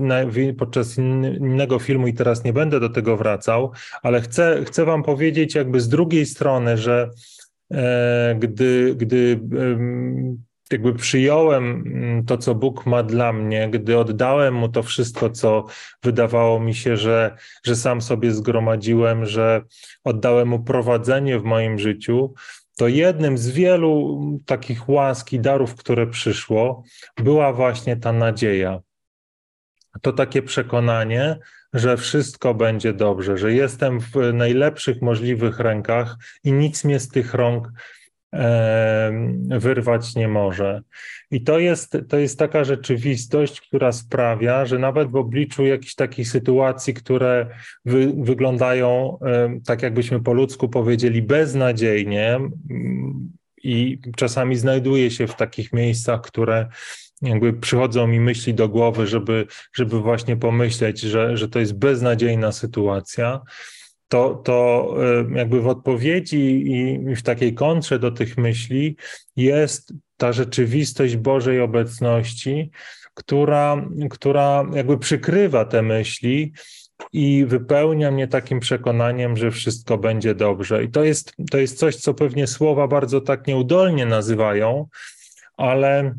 podczas 0.57 0.97
innego 0.97 1.79
filmu 1.79 2.07
i 2.07 2.13
teraz 2.13 2.43
nie 2.43 2.53
będę 2.53 2.79
do 2.79 2.89
tego 2.89 3.17
wracał, 3.17 3.71
ale 4.03 4.21
chcę, 4.21 4.63
chcę 4.65 4.85
Wam 4.85 5.03
powiedzieć, 5.03 5.55
jakby 5.55 5.81
z 5.81 5.89
drugiej 5.89 6.25
strony, 6.25 6.77
że 6.77 7.09
e, 7.71 8.35
gdy, 8.39 8.95
gdy 8.95 9.39
e, 9.57 10.59
jakby 10.71 10.93
przyjąłem 10.93 11.83
mm, 11.85 12.25
to, 12.25 12.37
co 12.37 12.55
Bóg 12.55 12.85
ma 12.85 13.03
dla 13.03 13.33
mnie, 13.33 13.69
gdy 13.69 13.97
oddałem 13.97 14.53
mu 14.53 14.69
to 14.69 14.83
wszystko, 14.83 15.29
co 15.29 15.65
wydawało 16.03 16.59
mi 16.59 16.75
się, 16.75 16.97
że, 16.97 17.37
że 17.63 17.75
sam 17.75 18.01
sobie 18.01 18.31
zgromadziłem, 18.31 19.25
że 19.25 19.61
oddałem 20.03 20.47
mu 20.47 20.63
prowadzenie 20.63 21.39
w 21.39 21.43
moim 21.43 21.79
życiu, 21.79 22.33
to 22.79 22.87
jednym 22.87 23.37
z 23.37 23.49
wielu 23.49 24.19
takich 24.45 24.89
łaski, 24.89 25.39
darów, 25.39 25.75
które 25.75 26.07
przyszło, 26.07 26.83
była 27.17 27.53
właśnie 27.53 27.97
ta 27.97 28.13
nadzieja. 28.13 28.79
To 30.01 30.13
takie 30.13 30.41
przekonanie, 30.41 31.39
że 31.73 31.97
wszystko 31.97 32.53
będzie 32.53 32.93
dobrze, 32.93 33.37
że 33.37 33.53
jestem 33.53 33.99
w 33.99 34.33
najlepszych 34.33 35.01
możliwych 35.01 35.59
rękach 35.59 36.15
i 36.43 36.51
nic 36.51 36.83
mnie 36.83 36.99
z 36.99 37.09
tych 37.09 37.33
rąk 37.33 37.67
wyrwać 39.49 40.15
nie 40.15 40.27
może. 40.27 40.81
I 41.31 41.41
to 41.41 41.59
jest, 41.59 41.97
to 42.09 42.17
jest 42.17 42.39
taka 42.39 42.63
rzeczywistość, 42.63 43.61
która 43.61 43.91
sprawia, 43.91 44.65
że 44.65 44.79
nawet 44.79 45.11
w 45.11 45.15
obliczu 45.15 45.65
jakichś 45.65 45.95
takich 45.95 46.27
sytuacji, 46.27 46.93
które 46.93 47.47
wy, 47.85 48.13
wyglądają, 48.17 49.17
tak 49.65 49.81
jakbyśmy 49.81 50.19
po 50.23 50.33
ludzku 50.33 50.69
powiedzieli, 50.69 51.21
beznadziejnie, 51.21 52.39
i 53.63 53.99
czasami 54.15 54.55
znajduję 54.55 55.11
się 55.11 55.27
w 55.27 55.35
takich 55.35 55.73
miejscach, 55.73 56.21
które 56.21 56.67
jakby 57.21 57.53
przychodzą 57.53 58.07
mi 58.07 58.19
myśli 58.19 58.53
do 58.53 58.69
głowy, 58.69 59.07
żeby, 59.07 59.45
żeby 59.73 59.99
właśnie 59.99 60.37
pomyśleć, 60.37 60.99
że, 60.99 61.37
że 61.37 61.49
to 61.49 61.59
jest 61.59 61.77
beznadziejna 61.77 62.51
sytuacja 62.51 63.41
to, 64.09 64.35
to 64.35 64.95
jakby 65.35 65.61
w 65.61 65.67
odpowiedzi 65.67 66.71
i 66.71 67.15
w 67.15 67.21
takiej 67.21 67.53
kontrze 67.53 67.99
do 67.99 68.11
tych 68.11 68.37
myśli 68.37 68.95
jest 69.35 69.93
ta 70.17 70.33
rzeczywistość 70.33 71.15
Bożej 71.15 71.61
obecności, 71.61 72.71
która, 73.13 73.87
która 74.09 74.65
jakby 74.73 74.97
przykrywa 74.97 75.65
te 75.65 75.81
myśli 75.81 76.53
i 77.13 77.45
wypełnia 77.45 78.11
mnie 78.11 78.27
takim 78.27 78.59
przekonaniem, 78.59 79.37
że 79.37 79.51
wszystko 79.51 79.97
będzie 79.97 80.35
dobrze. 80.35 80.83
I 80.83 80.89
to 80.89 81.03
jest, 81.03 81.33
to 81.51 81.57
jest 81.57 81.77
coś, 81.77 81.95
co 81.95 82.13
pewnie 82.13 82.47
słowa 82.47 82.87
bardzo 82.87 83.21
tak 83.21 83.47
nieudolnie 83.47 84.05
nazywają, 84.05 84.87
ale 85.57 86.15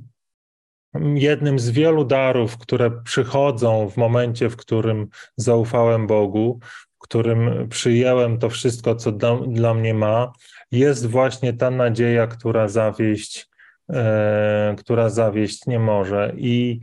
jednym 1.14 1.58
z 1.58 1.70
wielu 1.70 2.04
darów, 2.04 2.58
które 2.58 2.90
przychodzą 3.04 3.90
w 3.90 3.96
momencie, 3.96 4.50
w 4.50 4.56
którym 4.56 5.08
zaufałem 5.36 6.06
Bogu, 6.06 6.60
którym 7.00 7.68
przyjąłem 7.68 8.38
to 8.38 8.50
wszystko, 8.50 8.94
co 8.94 9.12
dla, 9.12 9.36
dla 9.36 9.74
mnie 9.74 9.94
ma, 9.94 10.32
jest 10.72 11.06
właśnie 11.06 11.52
ta 11.52 11.70
nadzieja, 11.70 12.26
która 12.26 12.68
zawieść, 12.68 13.48
e, 13.92 14.74
która 14.78 15.08
zawieść 15.08 15.66
nie 15.66 15.78
może. 15.78 16.32
I, 16.36 16.80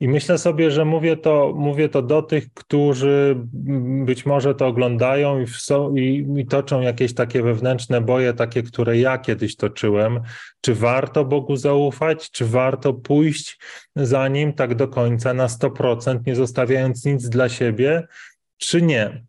i 0.00 0.08
myślę 0.08 0.38
sobie, 0.38 0.70
że 0.70 0.84
mówię 0.84 1.16
to, 1.16 1.52
mówię 1.56 1.88
to 1.88 2.02
do 2.02 2.22
tych, 2.22 2.52
którzy 2.54 3.36
być 4.04 4.26
może 4.26 4.54
to 4.54 4.66
oglądają 4.66 5.40
i, 5.40 5.46
są, 5.46 5.94
i, 5.96 6.26
i, 6.36 6.46
toczą 6.46 6.80
jakieś 6.80 7.14
takie 7.14 7.42
wewnętrzne 7.42 8.00
boje, 8.00 8.34
takie, 8.34 8.62
które 8.62 8.98
ja 8.98 9.18
kiedyś 9.18 9.56
toczyłem. 9.56 10.20
Czy 10.60 10.74
warto 10.74 11.24
Bogu 11.24 11.56
zaufać? 11.56 12.30
Czy 12.30 12.46
warto 12.46 12.94
pójść 12.94 13.58
za 13.96 14.28
Nim 14.28 14.52
tak 14.52 14.74
do 14.74 14.88
końca 14.88 15.34
na 15.34 15.46
100%, 15.46 16.18
nie 16.26 16.36
zostawiając 16.36 17.04
nic 17.04 17.28
dla 17.28 17.48
siebie? 17.48 18.06
Czy 18.58 18.82
nie? 18.82 19.27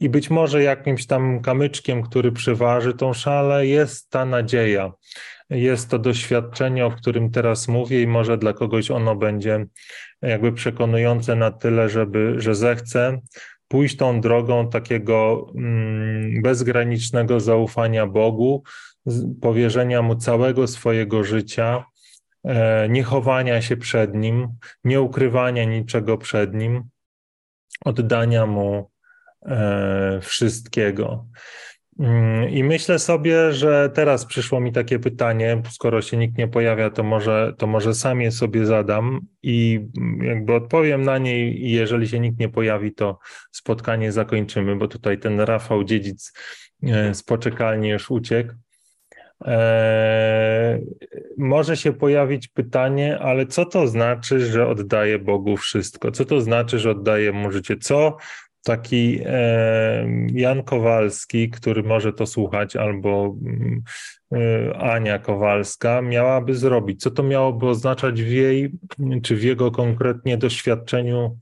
I 0.00 0.08
być 0.08 0.30
może 0.30 0.62
jakimś 0.62 1.06
tam 1.06 1.40
kamyczkiem, 1.40 2.02
który 2.02 2.32
przeważy 2.32 2.94
tą 2.94 3.12
szalę, 3.12 3.66
jest 3.66 4.10
ta 4.10 4.24
nadzieja. 4.24 4.92
Jest 5.50 5.90
to 5.90 5.98
doświadczenie, 5.98 6.86
o 6.86 6.90
którym 6.90 7.30
teraz 7.30 7.68
mówię, 7.68 8.02
i 8.02 8.06
może 8.06 8.38
dla 8.38 8.52
kogoś 8.52 8.90
ono 8.90 9.16
będzie 9.16 9.66
jakby 10.22 10.52
przekonujące 10.52 11.36
na 11.36 11.50
tyle, 11.50 11.88
żeby, 11.88 12.34
że 12.38 12.54
zechce 12.54 13.20
pójść 13.68 13.96
tą 13.96 14.20
drogą 14.20 14.70
takiego 14.70 15.46
mm, 15.54 16.42
bezgranicznego 16.42 17.40
zaufania 17.40 18.06
Bogu, 18.06 18.62
powierzenia 19.40 20.02
Mu 20.02 20.16
całego 20.16 20.66
swojego 20.66 21.24
życia, 21.24 21.84
e, 22.44 22.88
nie 22.88 23.02
chowania 23.02 23.62
się 23.62 23.76
przed 23.76 24.14
Nim, 24.14 24.48
nie 24.84 25.00
ukrywania 25.00 25.64
niczego 25.64 26.18
przed 26.18 26.54
Nim, 26.54 26.82
oddania 27.84 28.46
Mu 28.46 28.90
wszystkiego. 30.20 31.26
Mm, 31.98 32.48
I 32.48 32.64
myślę 32.64 32.98
sobie, 32.98 33.52
że 33.52 33.90
teraz 33.94 34.26
przyszło 34.26 34.60
mi 34.60 34.72
takie 34.72 34.98
pytanie, 34.98 35.62
skoro 35.70 36.02
się 36.02 36.16
nikt 36.16 36.38
nie 36.38 36.48
pojawia, 36.48 36.90
to 36.90 37.02
może, 37.02 37.54
to 37.58 37.66
może 37.66 37.94
sam 37.94 38.20
je 38.20 38.32
sobie 38.32 38.66
zadam 38.66 39.20
i 39.42 39.86
jakby 40.22 40.54
odpowiem 40.54 41.02
na 41.02 41.18
nie 41.18 41.50
i 41.50 41.70
jeżeli 41.70 42.08
się 42.08 42.20
nikt 42.20 42.38
nie 42.38 42.48
pojawi, 42.48 42.94
to 42.94 43.18
spotkanie 43.52 44.12
zakończymy, 44.12 44.76
bo 44.76 44.88
tutaj 44.88 45.18
ten 45.18 45.40
Rafał 45.40 45.84
Dziedzic 45.84 46.32
e, 46.82 47.14
z 47.14 47.22
poczekalni 47.22 47.88
już 47.88 48.10
uciekł. 48.10 48.52
Eee, 49.44 50.86
może 51.38 51.76
się 51.76 51.92
pojawić 51.92 52.48
pytanie, 52.48 53.18
ale 53.18 53.46
co 53.46 53.64
to 53.64 53.86
znaczy, 53.86 54.40
że 54.40 54.68
oddaje 54.68 55.18
Bogu 55.18 55.56
wszystko? 55.56 56.10
Co 56.10 56.24
to 56.24 56.40
znaczy, 56.40 56.78
że 56.78 56.90
oddaje 56.90 57.32
mu 57.32 57.50
życie? 57.50 57.76
Co 57.76 58.16
taki 58.66 59.20
Jan 60.32 60.62
Kowalski, 60.62 61.50
który 61.50 61.82
może 61.82 62.12
to 62.12 62.26
słuchać, 62.26 62.76
albo 62.76 63.36
mm, 63.42 63.82
e, 64.32 64.76
Ania 64.76 65.18
Kowalska, 65.18 66.02
miałaby 66.02 66.54
zrobić? 66.54 67.00
Co 67.00 67.10
to 67.10 67.22
miałoby 67.22 67.66
oznaczać 67.66 68.22
w 68.22 68.30
jej, 68.30 68.72
czy 69.22 69.36
w 69.36 69.42
jego 69.42 69.70
konkretnie 69.70 70.38
doświadczeniu 70.38 71.38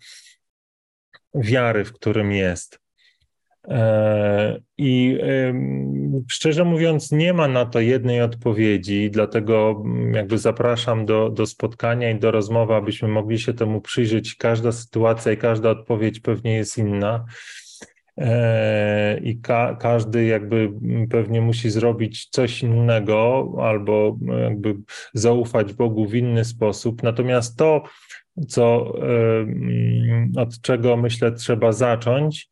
wiary, 1.35 1.85
w 1.85 1.93
którym 1.93 2.33
jest? 2.33 2.84
E, 3.69 4.61
I 4.79 5.19
szczerze 6.29 6.65
mówiąc, 6.65 7.13
nie 7.13 7.33
ma 7.33 7.49
na 7.49 7.65
to 7.65 7.81
jednej 7.81 8.23
odpowiedzi, 8.23 9.11
dlatego 9.11 9.83
mm, 9.85 10.15
jakby 10.15 10.39
zapraszam 10.39 11.07
do, 11.07 11.31
do 11.31 11.47
spotkania 11.47 12.11
i 12.11 12.19
do 12.19 12.31
rozmowy, 12.31 12.75
abyśmy 12.75 13.09
mogli 13.09 13.39
się 13.39 13.55
temu 13.55 13.81
przyjrzeć. 13.81 14.35
Każda 14.35 14.73
sytuacja 14.73 15.33
i 15.33 15.37
każda 15.37 15.71
odpowiedź 15.71 16.21
pewnie 16.21 16.55
jest 16.55 16.79
inna. 16.79 17.25
E, 18.19 19.19
I 19.19 19.41
ka 19.41 19.77
każdy 19.81 20.25
jakby 20.25 20.73
pewnie 21.11 21.41
musi 21.41 21.71
zrobić 21.71 22.29
coś 22.31 22.63
innego 22.63 23.53
albo 23.61 24.19
jakby 24.43 24.77
zaufać 25.15 25.73
Bogu 25.73 26.07
w 26.07 26.15
inny 26.15 26.45
sposób. 26.45 27.03
Natomiast 27.03 27.59
to, 27.59 27.83
co, 28.49 28.93
od 30.37 30.61
czego 30.61 30.97
myślę 30.97 31.33
trzeba 31.33 31.73
zacząć, 31.73 32.49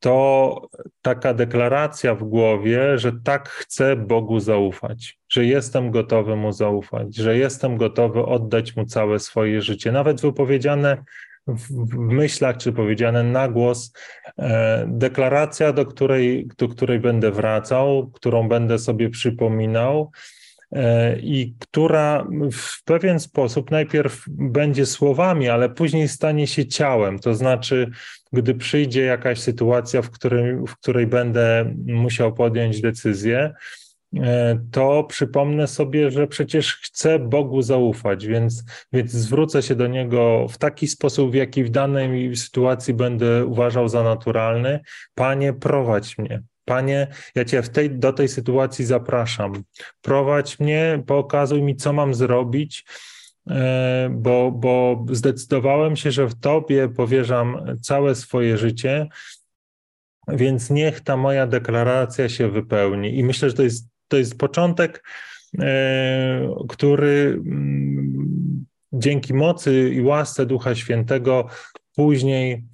to 0.00 0.60
taka 1.02 1.34
deklaracja 1.34 2.14
w 2.14 2.24
głowie, 2.24 2.98
że 2.98 3.12
tak 3.24 3.48
chcę 3.48 3.96
Bogu 3.96 4.40
zaufać, 4.40 5.18
że 5.28 5.44
jestem 5.44 5.90
gotowy 5.90 6.36
Mu 6.36 6.52
zaufać, 6.52 7.16
że 7.16 7.36
jestem 7.36 7.76
gotowy 7.76 8.24
oddać 8.24 8.76
Mu 8.76 8.86
całe 8.86 9.18
swoje 9.18 9.62
życie, 9.62 9.92
nawet 9.92 10.20
wypowiedziane 10.20 11.04
w 11.48 11.96
myślach, 11.96 12.56
czy 12.56 12.72
powiedziane 12.72 13.22
na 13.24 13.48
głos, 13.48 13.92
e, 14.38 14.86
deklaracja, 14.88 15.72
do 15.72 15.86
której, 15.86 16.48
do 16.58 16.68
której 16.68 17.00
będę 17.00 17.30
wracał, 17.30 18.10
którą 18.14 18.48
będę 18.48 18.78
sobie 18.78 19.10
przypominał, 19.10 20.10
E, 20.10 20.35
i 21.22 21.54
która 21.58 22.26
w 22.52 22.84
pewien 22.84 23.20
sposób 23.20 23.70
najpierw 23.70 24.24
będzie 24.28 24.86
słowami, 24.86 25.48
ale 25.48 25.68
później 25.68 26.08
stanie 26.08 26.46
się 26.46 26.66
ciałem. 26.66 27.18
To 27.18 27.34
znaczy, 27.34 27.90
gdy 28.32 28.54
przyjdzie 28.54 29.02
jakaś 29.02 29.38
sytuacja, 29.38 30.02
w, 30.02 30.10
którym, 30.10 30.66
w 30.66 30.76
której 30.76 31.06
będę 31.06 31.74
musiał 31.86 32.34
podjąć 32.34 32.80
decyzję, 32.80 33.54
e, 34.16 34.58
to 34.70 35.04
przypomnę 35.04 35.66
sobie, 35.66 36.10
że 36.10 36.26
przecież 36.26 36.76
chcę 36.76 37.18
Bogu 37.18 37.62
zaufać, 37.62 38.26
więc, 38.26 38.64
więc 38.92 39.10
zwrócę 39.10 39.62
się 39.62 39.74
do 39.74 39.86
Niego 39.86 40.46
w 40.48 40.58
taki 40.58 40.88
sposób, 40.88 41.30
w 41.30 41.34
jaki 41.34 41.64
w 41.64 41.70
danej 41.70 42.36
sytuacji 42.36 42.94
będę 42.94 43.46
uważał 43.46 43.88
za 43.88 44.02
naturalny. 44.02 44.80
Panie, 45.14 45.52
prowadź 45.52 46.18
mnie. 46.18 46.42
Panie, 46.66 47.06
ja 47.34 47.44
Cię 47.44 47.62
w 47.62 47.68
tej, 47.68 47.90
do 47.90 48.12
tej 48.12 48.28
sytuacji 48.28 48.84
zapraszam. 48.84 49.52
Prowadź 50.02 50.60
mnie, 50.60 51.02
pokazuj 51.06 51.62
mi, 51.62 51.76
co 51.76 51.92
mam 51.92 52.14
zrobić, 52.14 52.84
e, 53.50 54.08
bo, 54.12 54.52
bo 54.52 55.04
zdecydowałem 55.10 55.96
się, 55.96 56.10
że 56.10 56.26
w 56.26 56.40
Tobie 56.40 56.88
powierzam 56.88 57.76
całe 57.82 58.14
swoje 58.14 58.58
życie, 58.58 59.08
więc 60.28 60.70
niech 60.70 61.00
ta 61.00 61.16
moja 61.16 61.46
deklaracja 61.46 62.28
się 62.28 62.50
wypełni. 62.50 63.18
I 63.18 63.24
myślę, 63.24 63.50
że 63.50 63.56
to 63.56 63.62
jest, 63.62 63.88
to 64.08 64.16
jest 64.16 64.38
początek, 64.38 65.04
e, 65.58 66.54
który 66.68 67.42
mm, 67.46 68.66
dzięki 68.92 69.34
mocy 69.34 69.90
i 69.94 70.00
łasce 70.00 70.46
Ducha 70.46 70.74
Świętego 70.74 71.48
później 71.94 72.64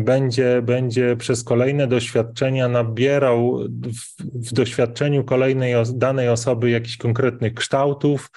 będzie, 0.00 0.62
będzie 0.62 1.16
przez 1.16 1.44
kolejne 1.44 1.86
doświadczenia 1.86 2.68
nabierał 2.68 3.58
w, 3.68 4.22
w 4.48 4.52
doświadczeniu 4.52 5.24
kolejnej 5.24 5.74
danej 5.94 6.28
osoby 6.28 6.70
jakichś 6.70 6.96
konkretnych 6.96 7.54
kształtów, 7.54 8.30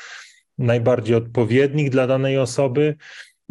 najbardziej 0.57 1.15
odpowiednich 1.15 1.89
dla 1.89 2.07
danej 2.07 2.37
osoby 2.37 2.95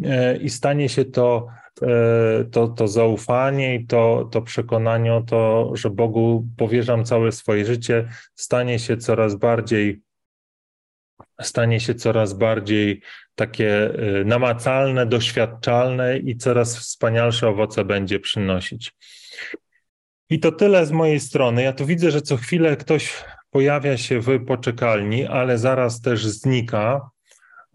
e, 0.03 0.37
i 0.37 0.49
stanie 0.49 0.89
się 0.89 1.05
to, 1.05 1.47
e, 1.81 2.45
to, 2.51 2.67
to 2.67 2.87
zaufanie 2.87 3.75
i 3.75 3.87
to, 3.87 4.29
to 4.31 4.41
przekonanie 4.41 5.13
o 5.13 5.21
to, 5.21 5.71
że 5.73 5.89
Bogu 5.89 6.47
powierzam 6.57 7.05
całe 7.05 7.31
swoje 7.31 7.65
życie, 7.65 8.07
stanie 8.35 8.79
się 8.79 8.97
coraz 8.97 9.35
bardziej 9.35 10.04
stanie 11.41 11.79
się 11.79 11.95
coraz 11.95 12.33
bardziej 12.33 13.01
takie 13.35 13.99
y, 14.19 14.25
namacalne, 14.25 15.05
doświadczalne 15.05 16.17
i 16.17 16.37
coraz 16.37 16.77
wspanialsze 16.77 17.47
owoce 17.47 17.85
będzie 17.85 18.19
przynosić. 18.19 18.93
I 20.29 20.39
to 20.39 20.51
tyle 20.51 20.85
z 20.85 20.91
mojej 20.91 21.19
strony. 21.19 21.63
Ja 21.63 21.73
tu 21.73 21.85
widzę, 21.85 22.11
że 22.11 22.21
co 22.21 22.37
chwilę 22.37 22.77
ktoś 22.77 23.23
pojawia 23.49 23.97
się 23.97 24.19
w 24.19 24.45
poczekalni, 24.45 25.25
ale 25.25 25.57
zaraz 25.57 26.01
też 26.01 26.25
znika, 26.25 27.09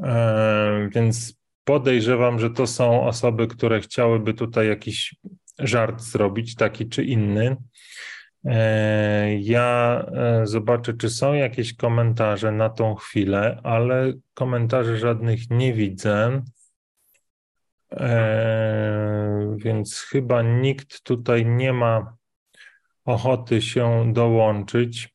e, 0.03 0.89
więc 0.95 1.35
podejrzewam, 1.65 2.39
że 2.39 2.51
to 2.51 2.67
są 2.67 3.07
osoby, 3.07 3.47
które 3.47 3.81
chciałyby 3.81 4.35
tutaj 4.35 4.69
jakiś 4.69 5.15
żart 5.59 6.03
zrobić, 6.03 6.55
taki 6.55 6.89
czy 6.89 7.05
inny. 7.05 7.57
E, 8.45 9.35
ja 9.41 10.01
e, 10.13 10.47
zobaczę, 10.47 10.95
czy 10.95 11.11
są 11.11 11.33
jakieś 11.33 11.77
komentarze 11.77 12.53
na 12.53 12.71
tą 12.71 12.95
chwilę, 12.95 13.61
ale 13.63 14.13
komentarzy 14.35 14.99
żadnych 14.99 15.51
nie 15.51 15.75
widzę. 15.75 16.43
E, 17.93 19.57
więc 19.57 20.01
chyba 20.01 20.43
nikt 20.43 21.03
tutaj 21.03 21.47
nie 21.47 21.73
ma 21.73 22.17
ochoty 23.05 23.63
się 23.63 24.13
dołączyć 24.13 25.15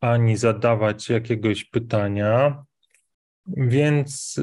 ani 0.00 0.36
zadawać 0.36 1.08
jakiegoś 1.08 1.64
pytania. 1.64 2.64
Więc 3.46 4.40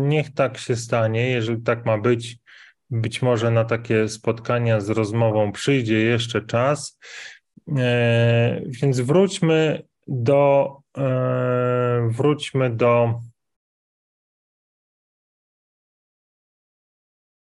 niech 0.00 0.34
tak 0.34 0.58
się 0.58 0.76
stanie. 0.76 1.30
Jeżeli 1.30 1.62
tak 1.62 1.86
ma 1.86 1.98
być, 1.98 2.38
być 2.90 3.22
może 3.22 3.50
na 3.50 3.64
takie 3.64 4.08
spotkania 4.08 4.80
z 4.80 4.90
rozmową 4.90 5.52
przyjdzie 5.52 5.98
jeszcze 5.98 6.42
czas. 6.42 6.98
E, 7.76 8.60
więc 8.66 9.00
wróćmy 9.00 9.82
do, 10.06 10.76
e, 10.98 12.08
wróćmy 12.10 12.70
do 12.70 13.20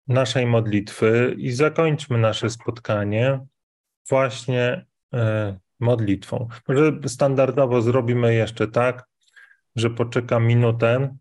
naszej 0.09 0.46
modlitwy 0.46 1.35
i 1.38 1.53
zakończmy 1.53 2.18
nasze 2.18 2.51
spotkanie 2.51 3.46
właśnie 4.09 4.87
e, 5.14 5.59
modlitwą. 5.81 6.48
Może 6.68 6.92
standardowo 7.07 7.83
zrobimy 7.83 8.35
jeszcze 8.35 8.68
tak, 8.68 9.09
że 9.77 9.90
poczekam 9.90 10.46
minutę, 10.46 11.16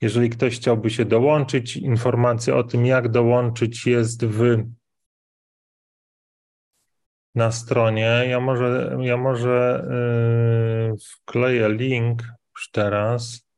jeżeli 0.00 0.30
ktoś 0.30 0.56
chciałby 0.56 0.90
się 0.90 1.04
dołączyć, 1.04 1.76
informacja 1.76 2.56
o 2.56 2.64
tym, 2.64 2.86
jak 2.86 3.08
dołączyć, 3.08 3.86
jest 3.86 4.24
w 4.26 4.64
na 7.34 7.52
stronie. 7.52 8.24
Ja 8.28 8.40
może, 8.40 8.96
ja 9.00 9.16
może 9.16 9.84
yy, 10.90 10.96
wkleję 11.12 11.68
link 11.68 12.22
już 12.56 12.70
teraz. 12.70 13.48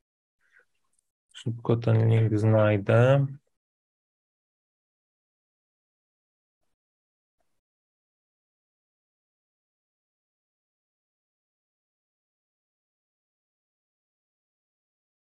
Szybko 1.32 1.76
ten 1.76 2.08
link 2.08 2.38
znajdę. 2.38 3.26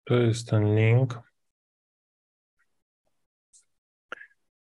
To 0.05 0.15
jest 0.15 0.49
ten 0.49 0.77
link. 0.77 1.21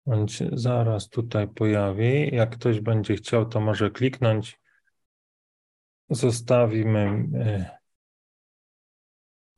On 0.06 0.28
się 0.28 0.50
zaraz 0.54 1.10
tutaj 1.10 1.48
pojawi. 1.48 2.36
Jak 2.36 2.50
ktoś 2.50 2.80
będzie 2.80 3.16
chciał, 3.16 3.46
to 3.46 3.60
może 3.60 3.92
kliknąć. 3.92 4.60
Zostawimy, 6.10 7.26
e, 7.36 7.78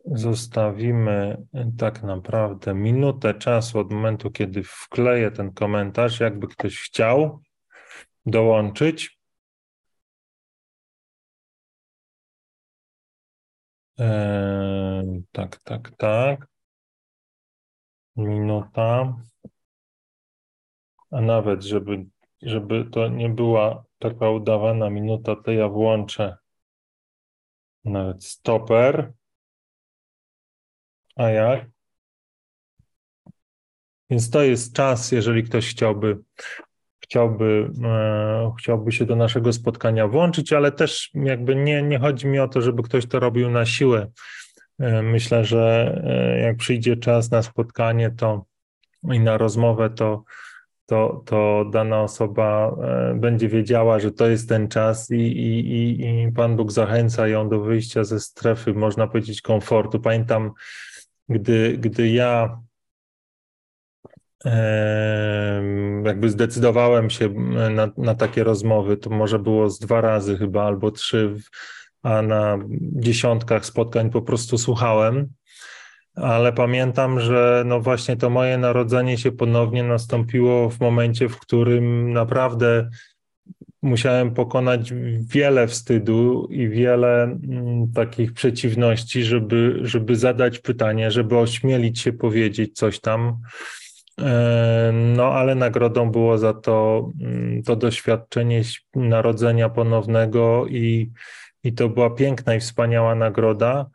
zostawimy 0.05 1.45
tak 1.77 2.03
naprawdę 2.03 2.73
minutę 2.73 3.33
czasu 3.33 3.79
od 3.79 3.91
momentu, 3.91 4.31
kiedy 4.31 4.63
wkleję 4.63 5.31
ten 5.31 5.53
komentarz, 5.53 6.19
jakby 6.19 6.47
ktoś 6.47 6.79
chciał 6.79 7.41
dołączyć. 8.25 9.19
Eee, 13.99 14.88
tak, 15.31 15.59
tak, 15.63 15.91
tak. 15.97 16.47
Minuta. 18.15 19.15
A 21.11 21.21
nawet, 21.21 21.63
żeby, 21.63 22.05
żeby 22.41 22.85
to 22.91 23.07
nie 23.07 23.29
była 23.29 23.83
taka 23.99 24.29
udawana 24.29 24.89
minuta, 24.89 25.35
to 25.35 25.51
ja 25.51 25.69
włączę 25.69 26.37
nawet 27.83 28.25
stoper. 28.25 29.13
A 31.15 31.29
jak? 31.29 31.69
Więc 34.09 34.29
to 34.29 34.41
jest 34.41 34.75
czas, 34.75 35.11
jeżeli 35.11 35.43
ktoś 35.43 35.71
chciałby 35.71 36.23
chciałby, 37.09 37.71
e, 37.83 38.51
chciałby 38.59 38.91
się 38.91 39.05
do 39.05 39.15
naszego 39.15 39.53
spotkania 39.53 40.07
włączyć, 40.07 40.53
ale 40.53 40.71
też 40.71 41.09
jakby 41.13 41.55
nie, 41.55 41.81
nie 41.81 41.99
chodzi 41.99 42.27
mi 42.27 42.39
o 42.39 42.47
to, 42.47 42.61
żeby 42.61 42.83
ktoś 42.83 43.05
to 43.05 43.19
robił 43.19 43.49
na 43.49 43.65
siłę. 43.65 44.11
E, 44.79 45.01
myślę, 45.01 45.45
że 45.45 45.95
e, 46.03 46.39
jak 46.39 46.57
przyjdzie 46.57 46.97
czas 46.97 47.31
na 47.31 47.41
spotkanie 47.41 48.11
to 48.11 48.45
i 49.13 49.19
na 49.19 49.37
rozmowę, 49.37 49.89
to, 49.89 50.23
to, 50.85 51.23
to 51.25 51.65
dana 51.71 52.01
osoba 52.01 52.75
e, 52.83 53.15
będzie 53.15 53.49
wiedziała, 53.49 53.99
że 53.99 54.11
to 54.11 54.27
jest 54.27 54.49
ten 54.49 54.67
czas 54.67 55.11
i, 55.11 55.15
i, 55.15 56.01
i, 56.01 56.31
Pan 56.31 56.55
Bóg 56.55 56.71
zachęca 56.71 57.27
ją 57.27 57.49
do 57.49 57.59
wyjścia 57.61 58.03
ze 58.03 58.19
strefy, 58.19 58.73
można 58.73 59.07
powiedzieć, 59.07 59.41
komfortu. 59.41 59.99
Pamiętam, 59.99 60.51
gdy, 61.29 61.77
gdy 61.77 62.09
ja 62.09 62.59
jakby 66.05 66.29
zdecydowałem 66.29 67.09
się 67.09 67.29
na, 67.69 67.91
na 67.97 68.15
takie 68.15 68.43
rozmowy, 68.43 68.97
to 68.97 69.09
może 69.09 69.39
było 69.39 69.69
z 69.69 69.79
dwa 69.79 70.01
razy 70.01 70.37
chyba 70.37 70.63
albo 70.63 70.91
trzy, 70.91 71.35
a 72.03 72.21
na 72.21 72.57
dziesiątkach 72.81 73.65
spotkań 73.65 74.09
po 74.09 74.21
prostu 74.21 74.57
słuchałem 74.57 75.29
ale 76.21 76.53
pamiętam, 76.53 77.19
że 77.19 77.63
no 77.65 77.81
właśnie 77.81 78.17
to 78.17 78.29
moje 78.29 78.57
narodzenie 78.57 79.17
się 79.17 79.31
ponownie 79.31 79.83
nastąpiło 79.83 80.69
w 80.69 80.79
momencie, 80.79 81.29
w 81.29 81.39
którym 81.39 82.13
naprawdę 82.13 82.89
musiałem 83.81 84.33
pokonać 84.33 84.93
wiele 85.19 85.67
wstydu 85.67 86.47
i 86.51 86.69
wiele 86.69 87.23
mm, 87.23 87.91
takich 87.91 88.33
przeciwności, 88.33 89.23
żeby, 89.23 89.79
żeby 89.81 90.15
zadać 90.15 90.59
pytanie, 90.59 91.11
żeby 91.11 91.37
ośmielić 91.37 91.99
się 91.99 92.13
powiedzieć 92.13 92.75
coś 92.75 92.99
tam. 92.99 93.37
E, 94.21 94.91
no, 95.15 95.25
ale 95.25 95.55
nagrodą 95.55 96.11
było 96.11 96.37
za 96.37 96.53
to 96.53 97.09
mm, 97.21 97.63
to 97.63 97.75
doświadczenie 97.75 98.61
narodzenia 98.95 99.69
ponownego 99.69 100.65
i, 100.67 101.11
i 101.63 101.73
to 101.73 101.89
była 101.89 102.09
piękna 102.09 102.55
i 102.55 102.59
wspaniała 102.59 103.15
nagroda. 103.15 103.89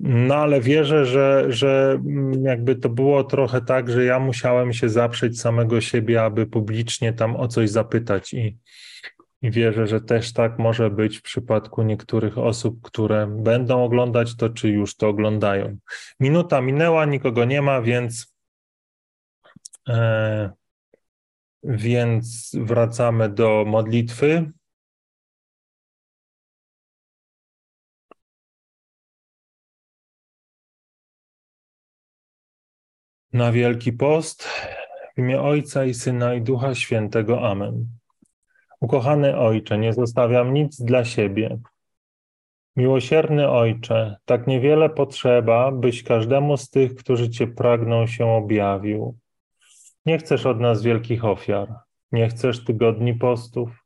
No 0.00 0.34
ale 0.34 0.60
wierzę, 0.60 1.06
że, 1.06 1.46
że 1.48 2.00
mm, 2.06 2.44
jakby 2.44 2.76
to 2.76 2.88
było 2.88 3.24
trochę 3.24 3.60
tak, 3.60 3.90
że 3.90 4.04
ja 4.04 4.18
musiałem 4.18 4.72
się 4.72 4.88
zaprzeć 4.88 5.40
samego 5.40 5.80
siebie, 5.80 6.22
aby 6.22 6.46
publicznie 6.46 7.12
tam 7.12 7.36
o 7.36 7.48
coś 7.48 7.70
zapytać 7.70 8.34
i, 8.34 8.58
i 9.42 9.50
wierzę, 9.50 9.86
że 9.86 10.00
też 10.00 10.32
tak 10.32 10.58
może 10.58 10.90
być 10.90 11.18
w 11.18 11.22
przypadku 11.22 11.82
niektórych 11.82 12.38
osób, 12.38 12.80
które 12.82 13.26
będą 13.26 13.84
oglądać 13.84 14.36
to, 14.36 14.50
czy 14.50 14.68
już 14.68 14.96
to 14.96 15.08
oglądają. 15.08 15.76
Minuta 16.20 16.60
minęła, 16.60 17.04
nikogo 17.04 17.44
nie 17.44 17.62
ma, 17.62 17.82
więc, 17.82 18.34
e, 19.88 20.50
więc 21.64 22.56
wracamy 22.60 23.28
do 23.28 23.64
modlitwy. 23.66 24.52
Na 33.32 33.52
Wielki 33.52 33.92
Post 33.92 34.48
w 35.14 35.18
imię 35.18 35.40
Ojca 35.40 35.84
i 35.84 35.94
Syna 35.94 36.34
i 36.34 36.42
Ducha 36.42 36.74
Świętego. 36.74 37.48
Amen. 37.48 37.86
Ukochany 38.80 39.38
Ojcze, 39.38 39.78
nie 39.78 39.92
zostawiam 39.92 40.54
nic 40.54 40.82
dla 40.82 41.04
siebie. 41.04 41.58
Miłosierny 42.76 43.48
Ojcze, 43.48 44.16
tak 44.24 44.46
niewiele 44.46 44.90
potrzeba, 44.90 45.72
byś 45.72 46.02
każdemu 46.02 46.56
z 46.56 46.70
tych, 46.70 46.94
którzy 46.94 47.30
Cię 47.30 47.46
pragną, 47.46 48.06
się 48.06 48.26
objawił. 48.26 49.18
Nie 50.06 50.18
chcesz 50.18 50.46
od 50.46 50.60
nas 50.60 50.82
wielkich 50.82 51.24
ofiar, 51.24 51.68
nie 52.12 52.28
chcesz 52.28 52.64
tygodni 52.64 53.14
postów, 53.14 53.84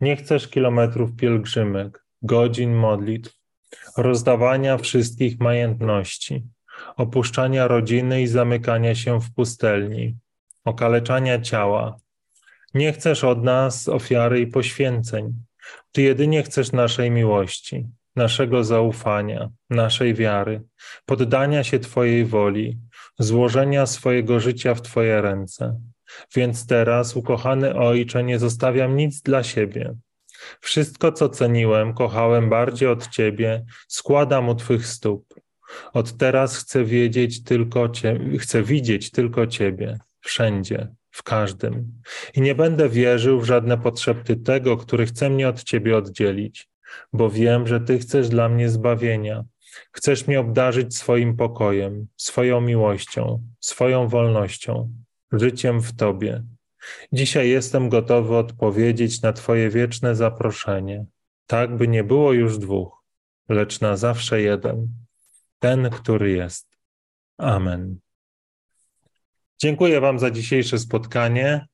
nie 0.00 0.16
chcesz 0.16 0.48
kilometrów 0.48 1.16
pielgrzymek, 1.16 2.04
godzin 2.22 2.74
modlitw, 2.74 3.38
rozdawania 3.96 4.78
wszystkich 4.78 5.40
majątności 5.40 6.55
opuszczania 6.96 7.68
rodziny 7.68 8.22
i 8.22 8.26
zamykania 8.26 8.94
się 8.94 9.20
w 9.20 9.34
pustelni, 9.34 10.16
okaleczania 10.64 11.40
ciała. 11.40 11.96
Nie 12.74 12.92
chcesz 12.92 13.24
od 13.24 13.44
nas 13.44 13.88
ofiary 13.88 14.40
i 14.40 14.46
poświęceń. 14.46 15.32
Ty 15.92 16.02
jedynie 16.02 16.42
chcesz 16.42 16.72
naszej 16.72 17.10
miłości, 17.10 17.86
naszego 18.16 18.64
zaufania, 18.64 19.50
naszej 19.70 20.14
wiary, 20.14 20.62
poddania 21.06 21.64
się 21.64 21.78
Twojej 21.78 22.24
woli, 22.24 22.78
złożenia 23.18 23.86
swojego 23.86 24.40
życia 24.40 24.74
w 24.74 24.82
Twoje 24.82 25.20
ręce. 25.20 25.80
Więc 26.34 26.66
teraz, 26.66 27.16
ukochany 27.16 27.74
Ojcze, 27.74 28.24
nie 28.24 28.38
zostawiam 28.38 28.96
nic 28.96 29.22
dla 29.22 29.42
siebie. 29.42 29.94
Wszystko, 30.60 31.12
co 31.12 31.28
ceniłem, 31.28 31.94
kochałem 31.94 32.50
bardziej 32.50 32.88
od 32.88 33.08
Ciebie, 33.08 33.64
składam 33.88 34.48
u 34.48 34.54
Twych 34.54 34.86
stóp. 34.86 35.35
Od 35.92 36.16
teraz 36.16 36.56
chcę 36.56 36.84
wiedzieć 36.84 37.44
tylko 37.44 37.88
cie, 37.88 38.20
chcę 38.38 38.62
widzieć 38.62 39.10
tylko 39.10 39.46
Ciebie, 39.46 39.98
wszędzie, 40.20 40.88
w 41.10 41.22
każdym. 41.22 41.92
I 42.34 42.40
nie 42.40 42.54
będę 42.54 42.88
wierzył 42.88 43.40
w 43.40 43.44
żadne 43.44 43.78
potrzeby 43.78 44.36
tego, 44.36 44.76
który 44.76 45.06
chce 45.06 45.30
mnie 45.30 45.48
od 45.48 45.62
Ciebie 45.62 45.96
oddzielić, 45.96 46.68
bo 47.12 47.30
wiem, 47.30 47.66
że 47.66 47.80
Ty 47.80 47.98
chcesz 47.98 48.28
dla 48.28 48.48
mnie 48.48 48.68
zbawienia. 48.68 49.44
Chcesz 49.92 50.26
mnie 50.26 50.40
obdarzyć 50.40 50.96
swoim 50.96 51.36
pokojem, 51.36 52.06
swoją 52.16 52.60
miłością, 52.60 53.42
swoją 53.60 54.08
wolnością, 54.08 54.92
życiem 55.32 55.80
w 55.80 55.96
Tobie. 55.96 56.42
Dzisiaj 57.12 57.48
jestem 57.48 57.88
gotowy 57.88 58.36
odpowiedzieć 58.36 59.22
na 59.22 59.32
Twoje 59.32 59.70
wieczne 59.70 60.14
zaproszenie, 60.14 61.06
tak 61.46 61.76
by 61.76 61.88
nie 61.88 62.04
było 62.04 62.32
już 62.32 62.58
dwóch, 62.58 63.04
lecz 63.48 63.80
na 63.80 63.96
zawsze 63.96 64.42
jeden 64.42 64.88
ten, 65.58 65.90
który 65.90 66.30
jest. 66.30 66.68
Amen. 67.38 67.98
Dziękuję 69.58 70.00
Wam 70.00 70.18
za 70.18 70.30
dzisiejsze 70.30 70.78
spotkanie. 70.78 71.66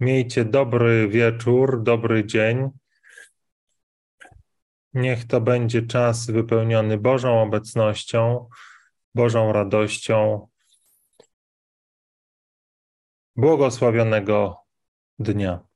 Miejcie 0.00 0.44
dobry 0.44 1.08
wieczór, 1.08 1.82
dobry 1.82 2.26
dzień. 2.26 2.70
Niech 4.94 5.26
to 5.26 5.40
będzie 5.40 5.82
czas 5.82 6.30
wypełniony 6.30 6.98
Bożą 6.98 7.42
obecnością, 7.42 8.48
Bożą 9.14 9.52
radością. 9.52 10.48
Błogosławionego 13.36 14.56
dnia. 15.18 15.69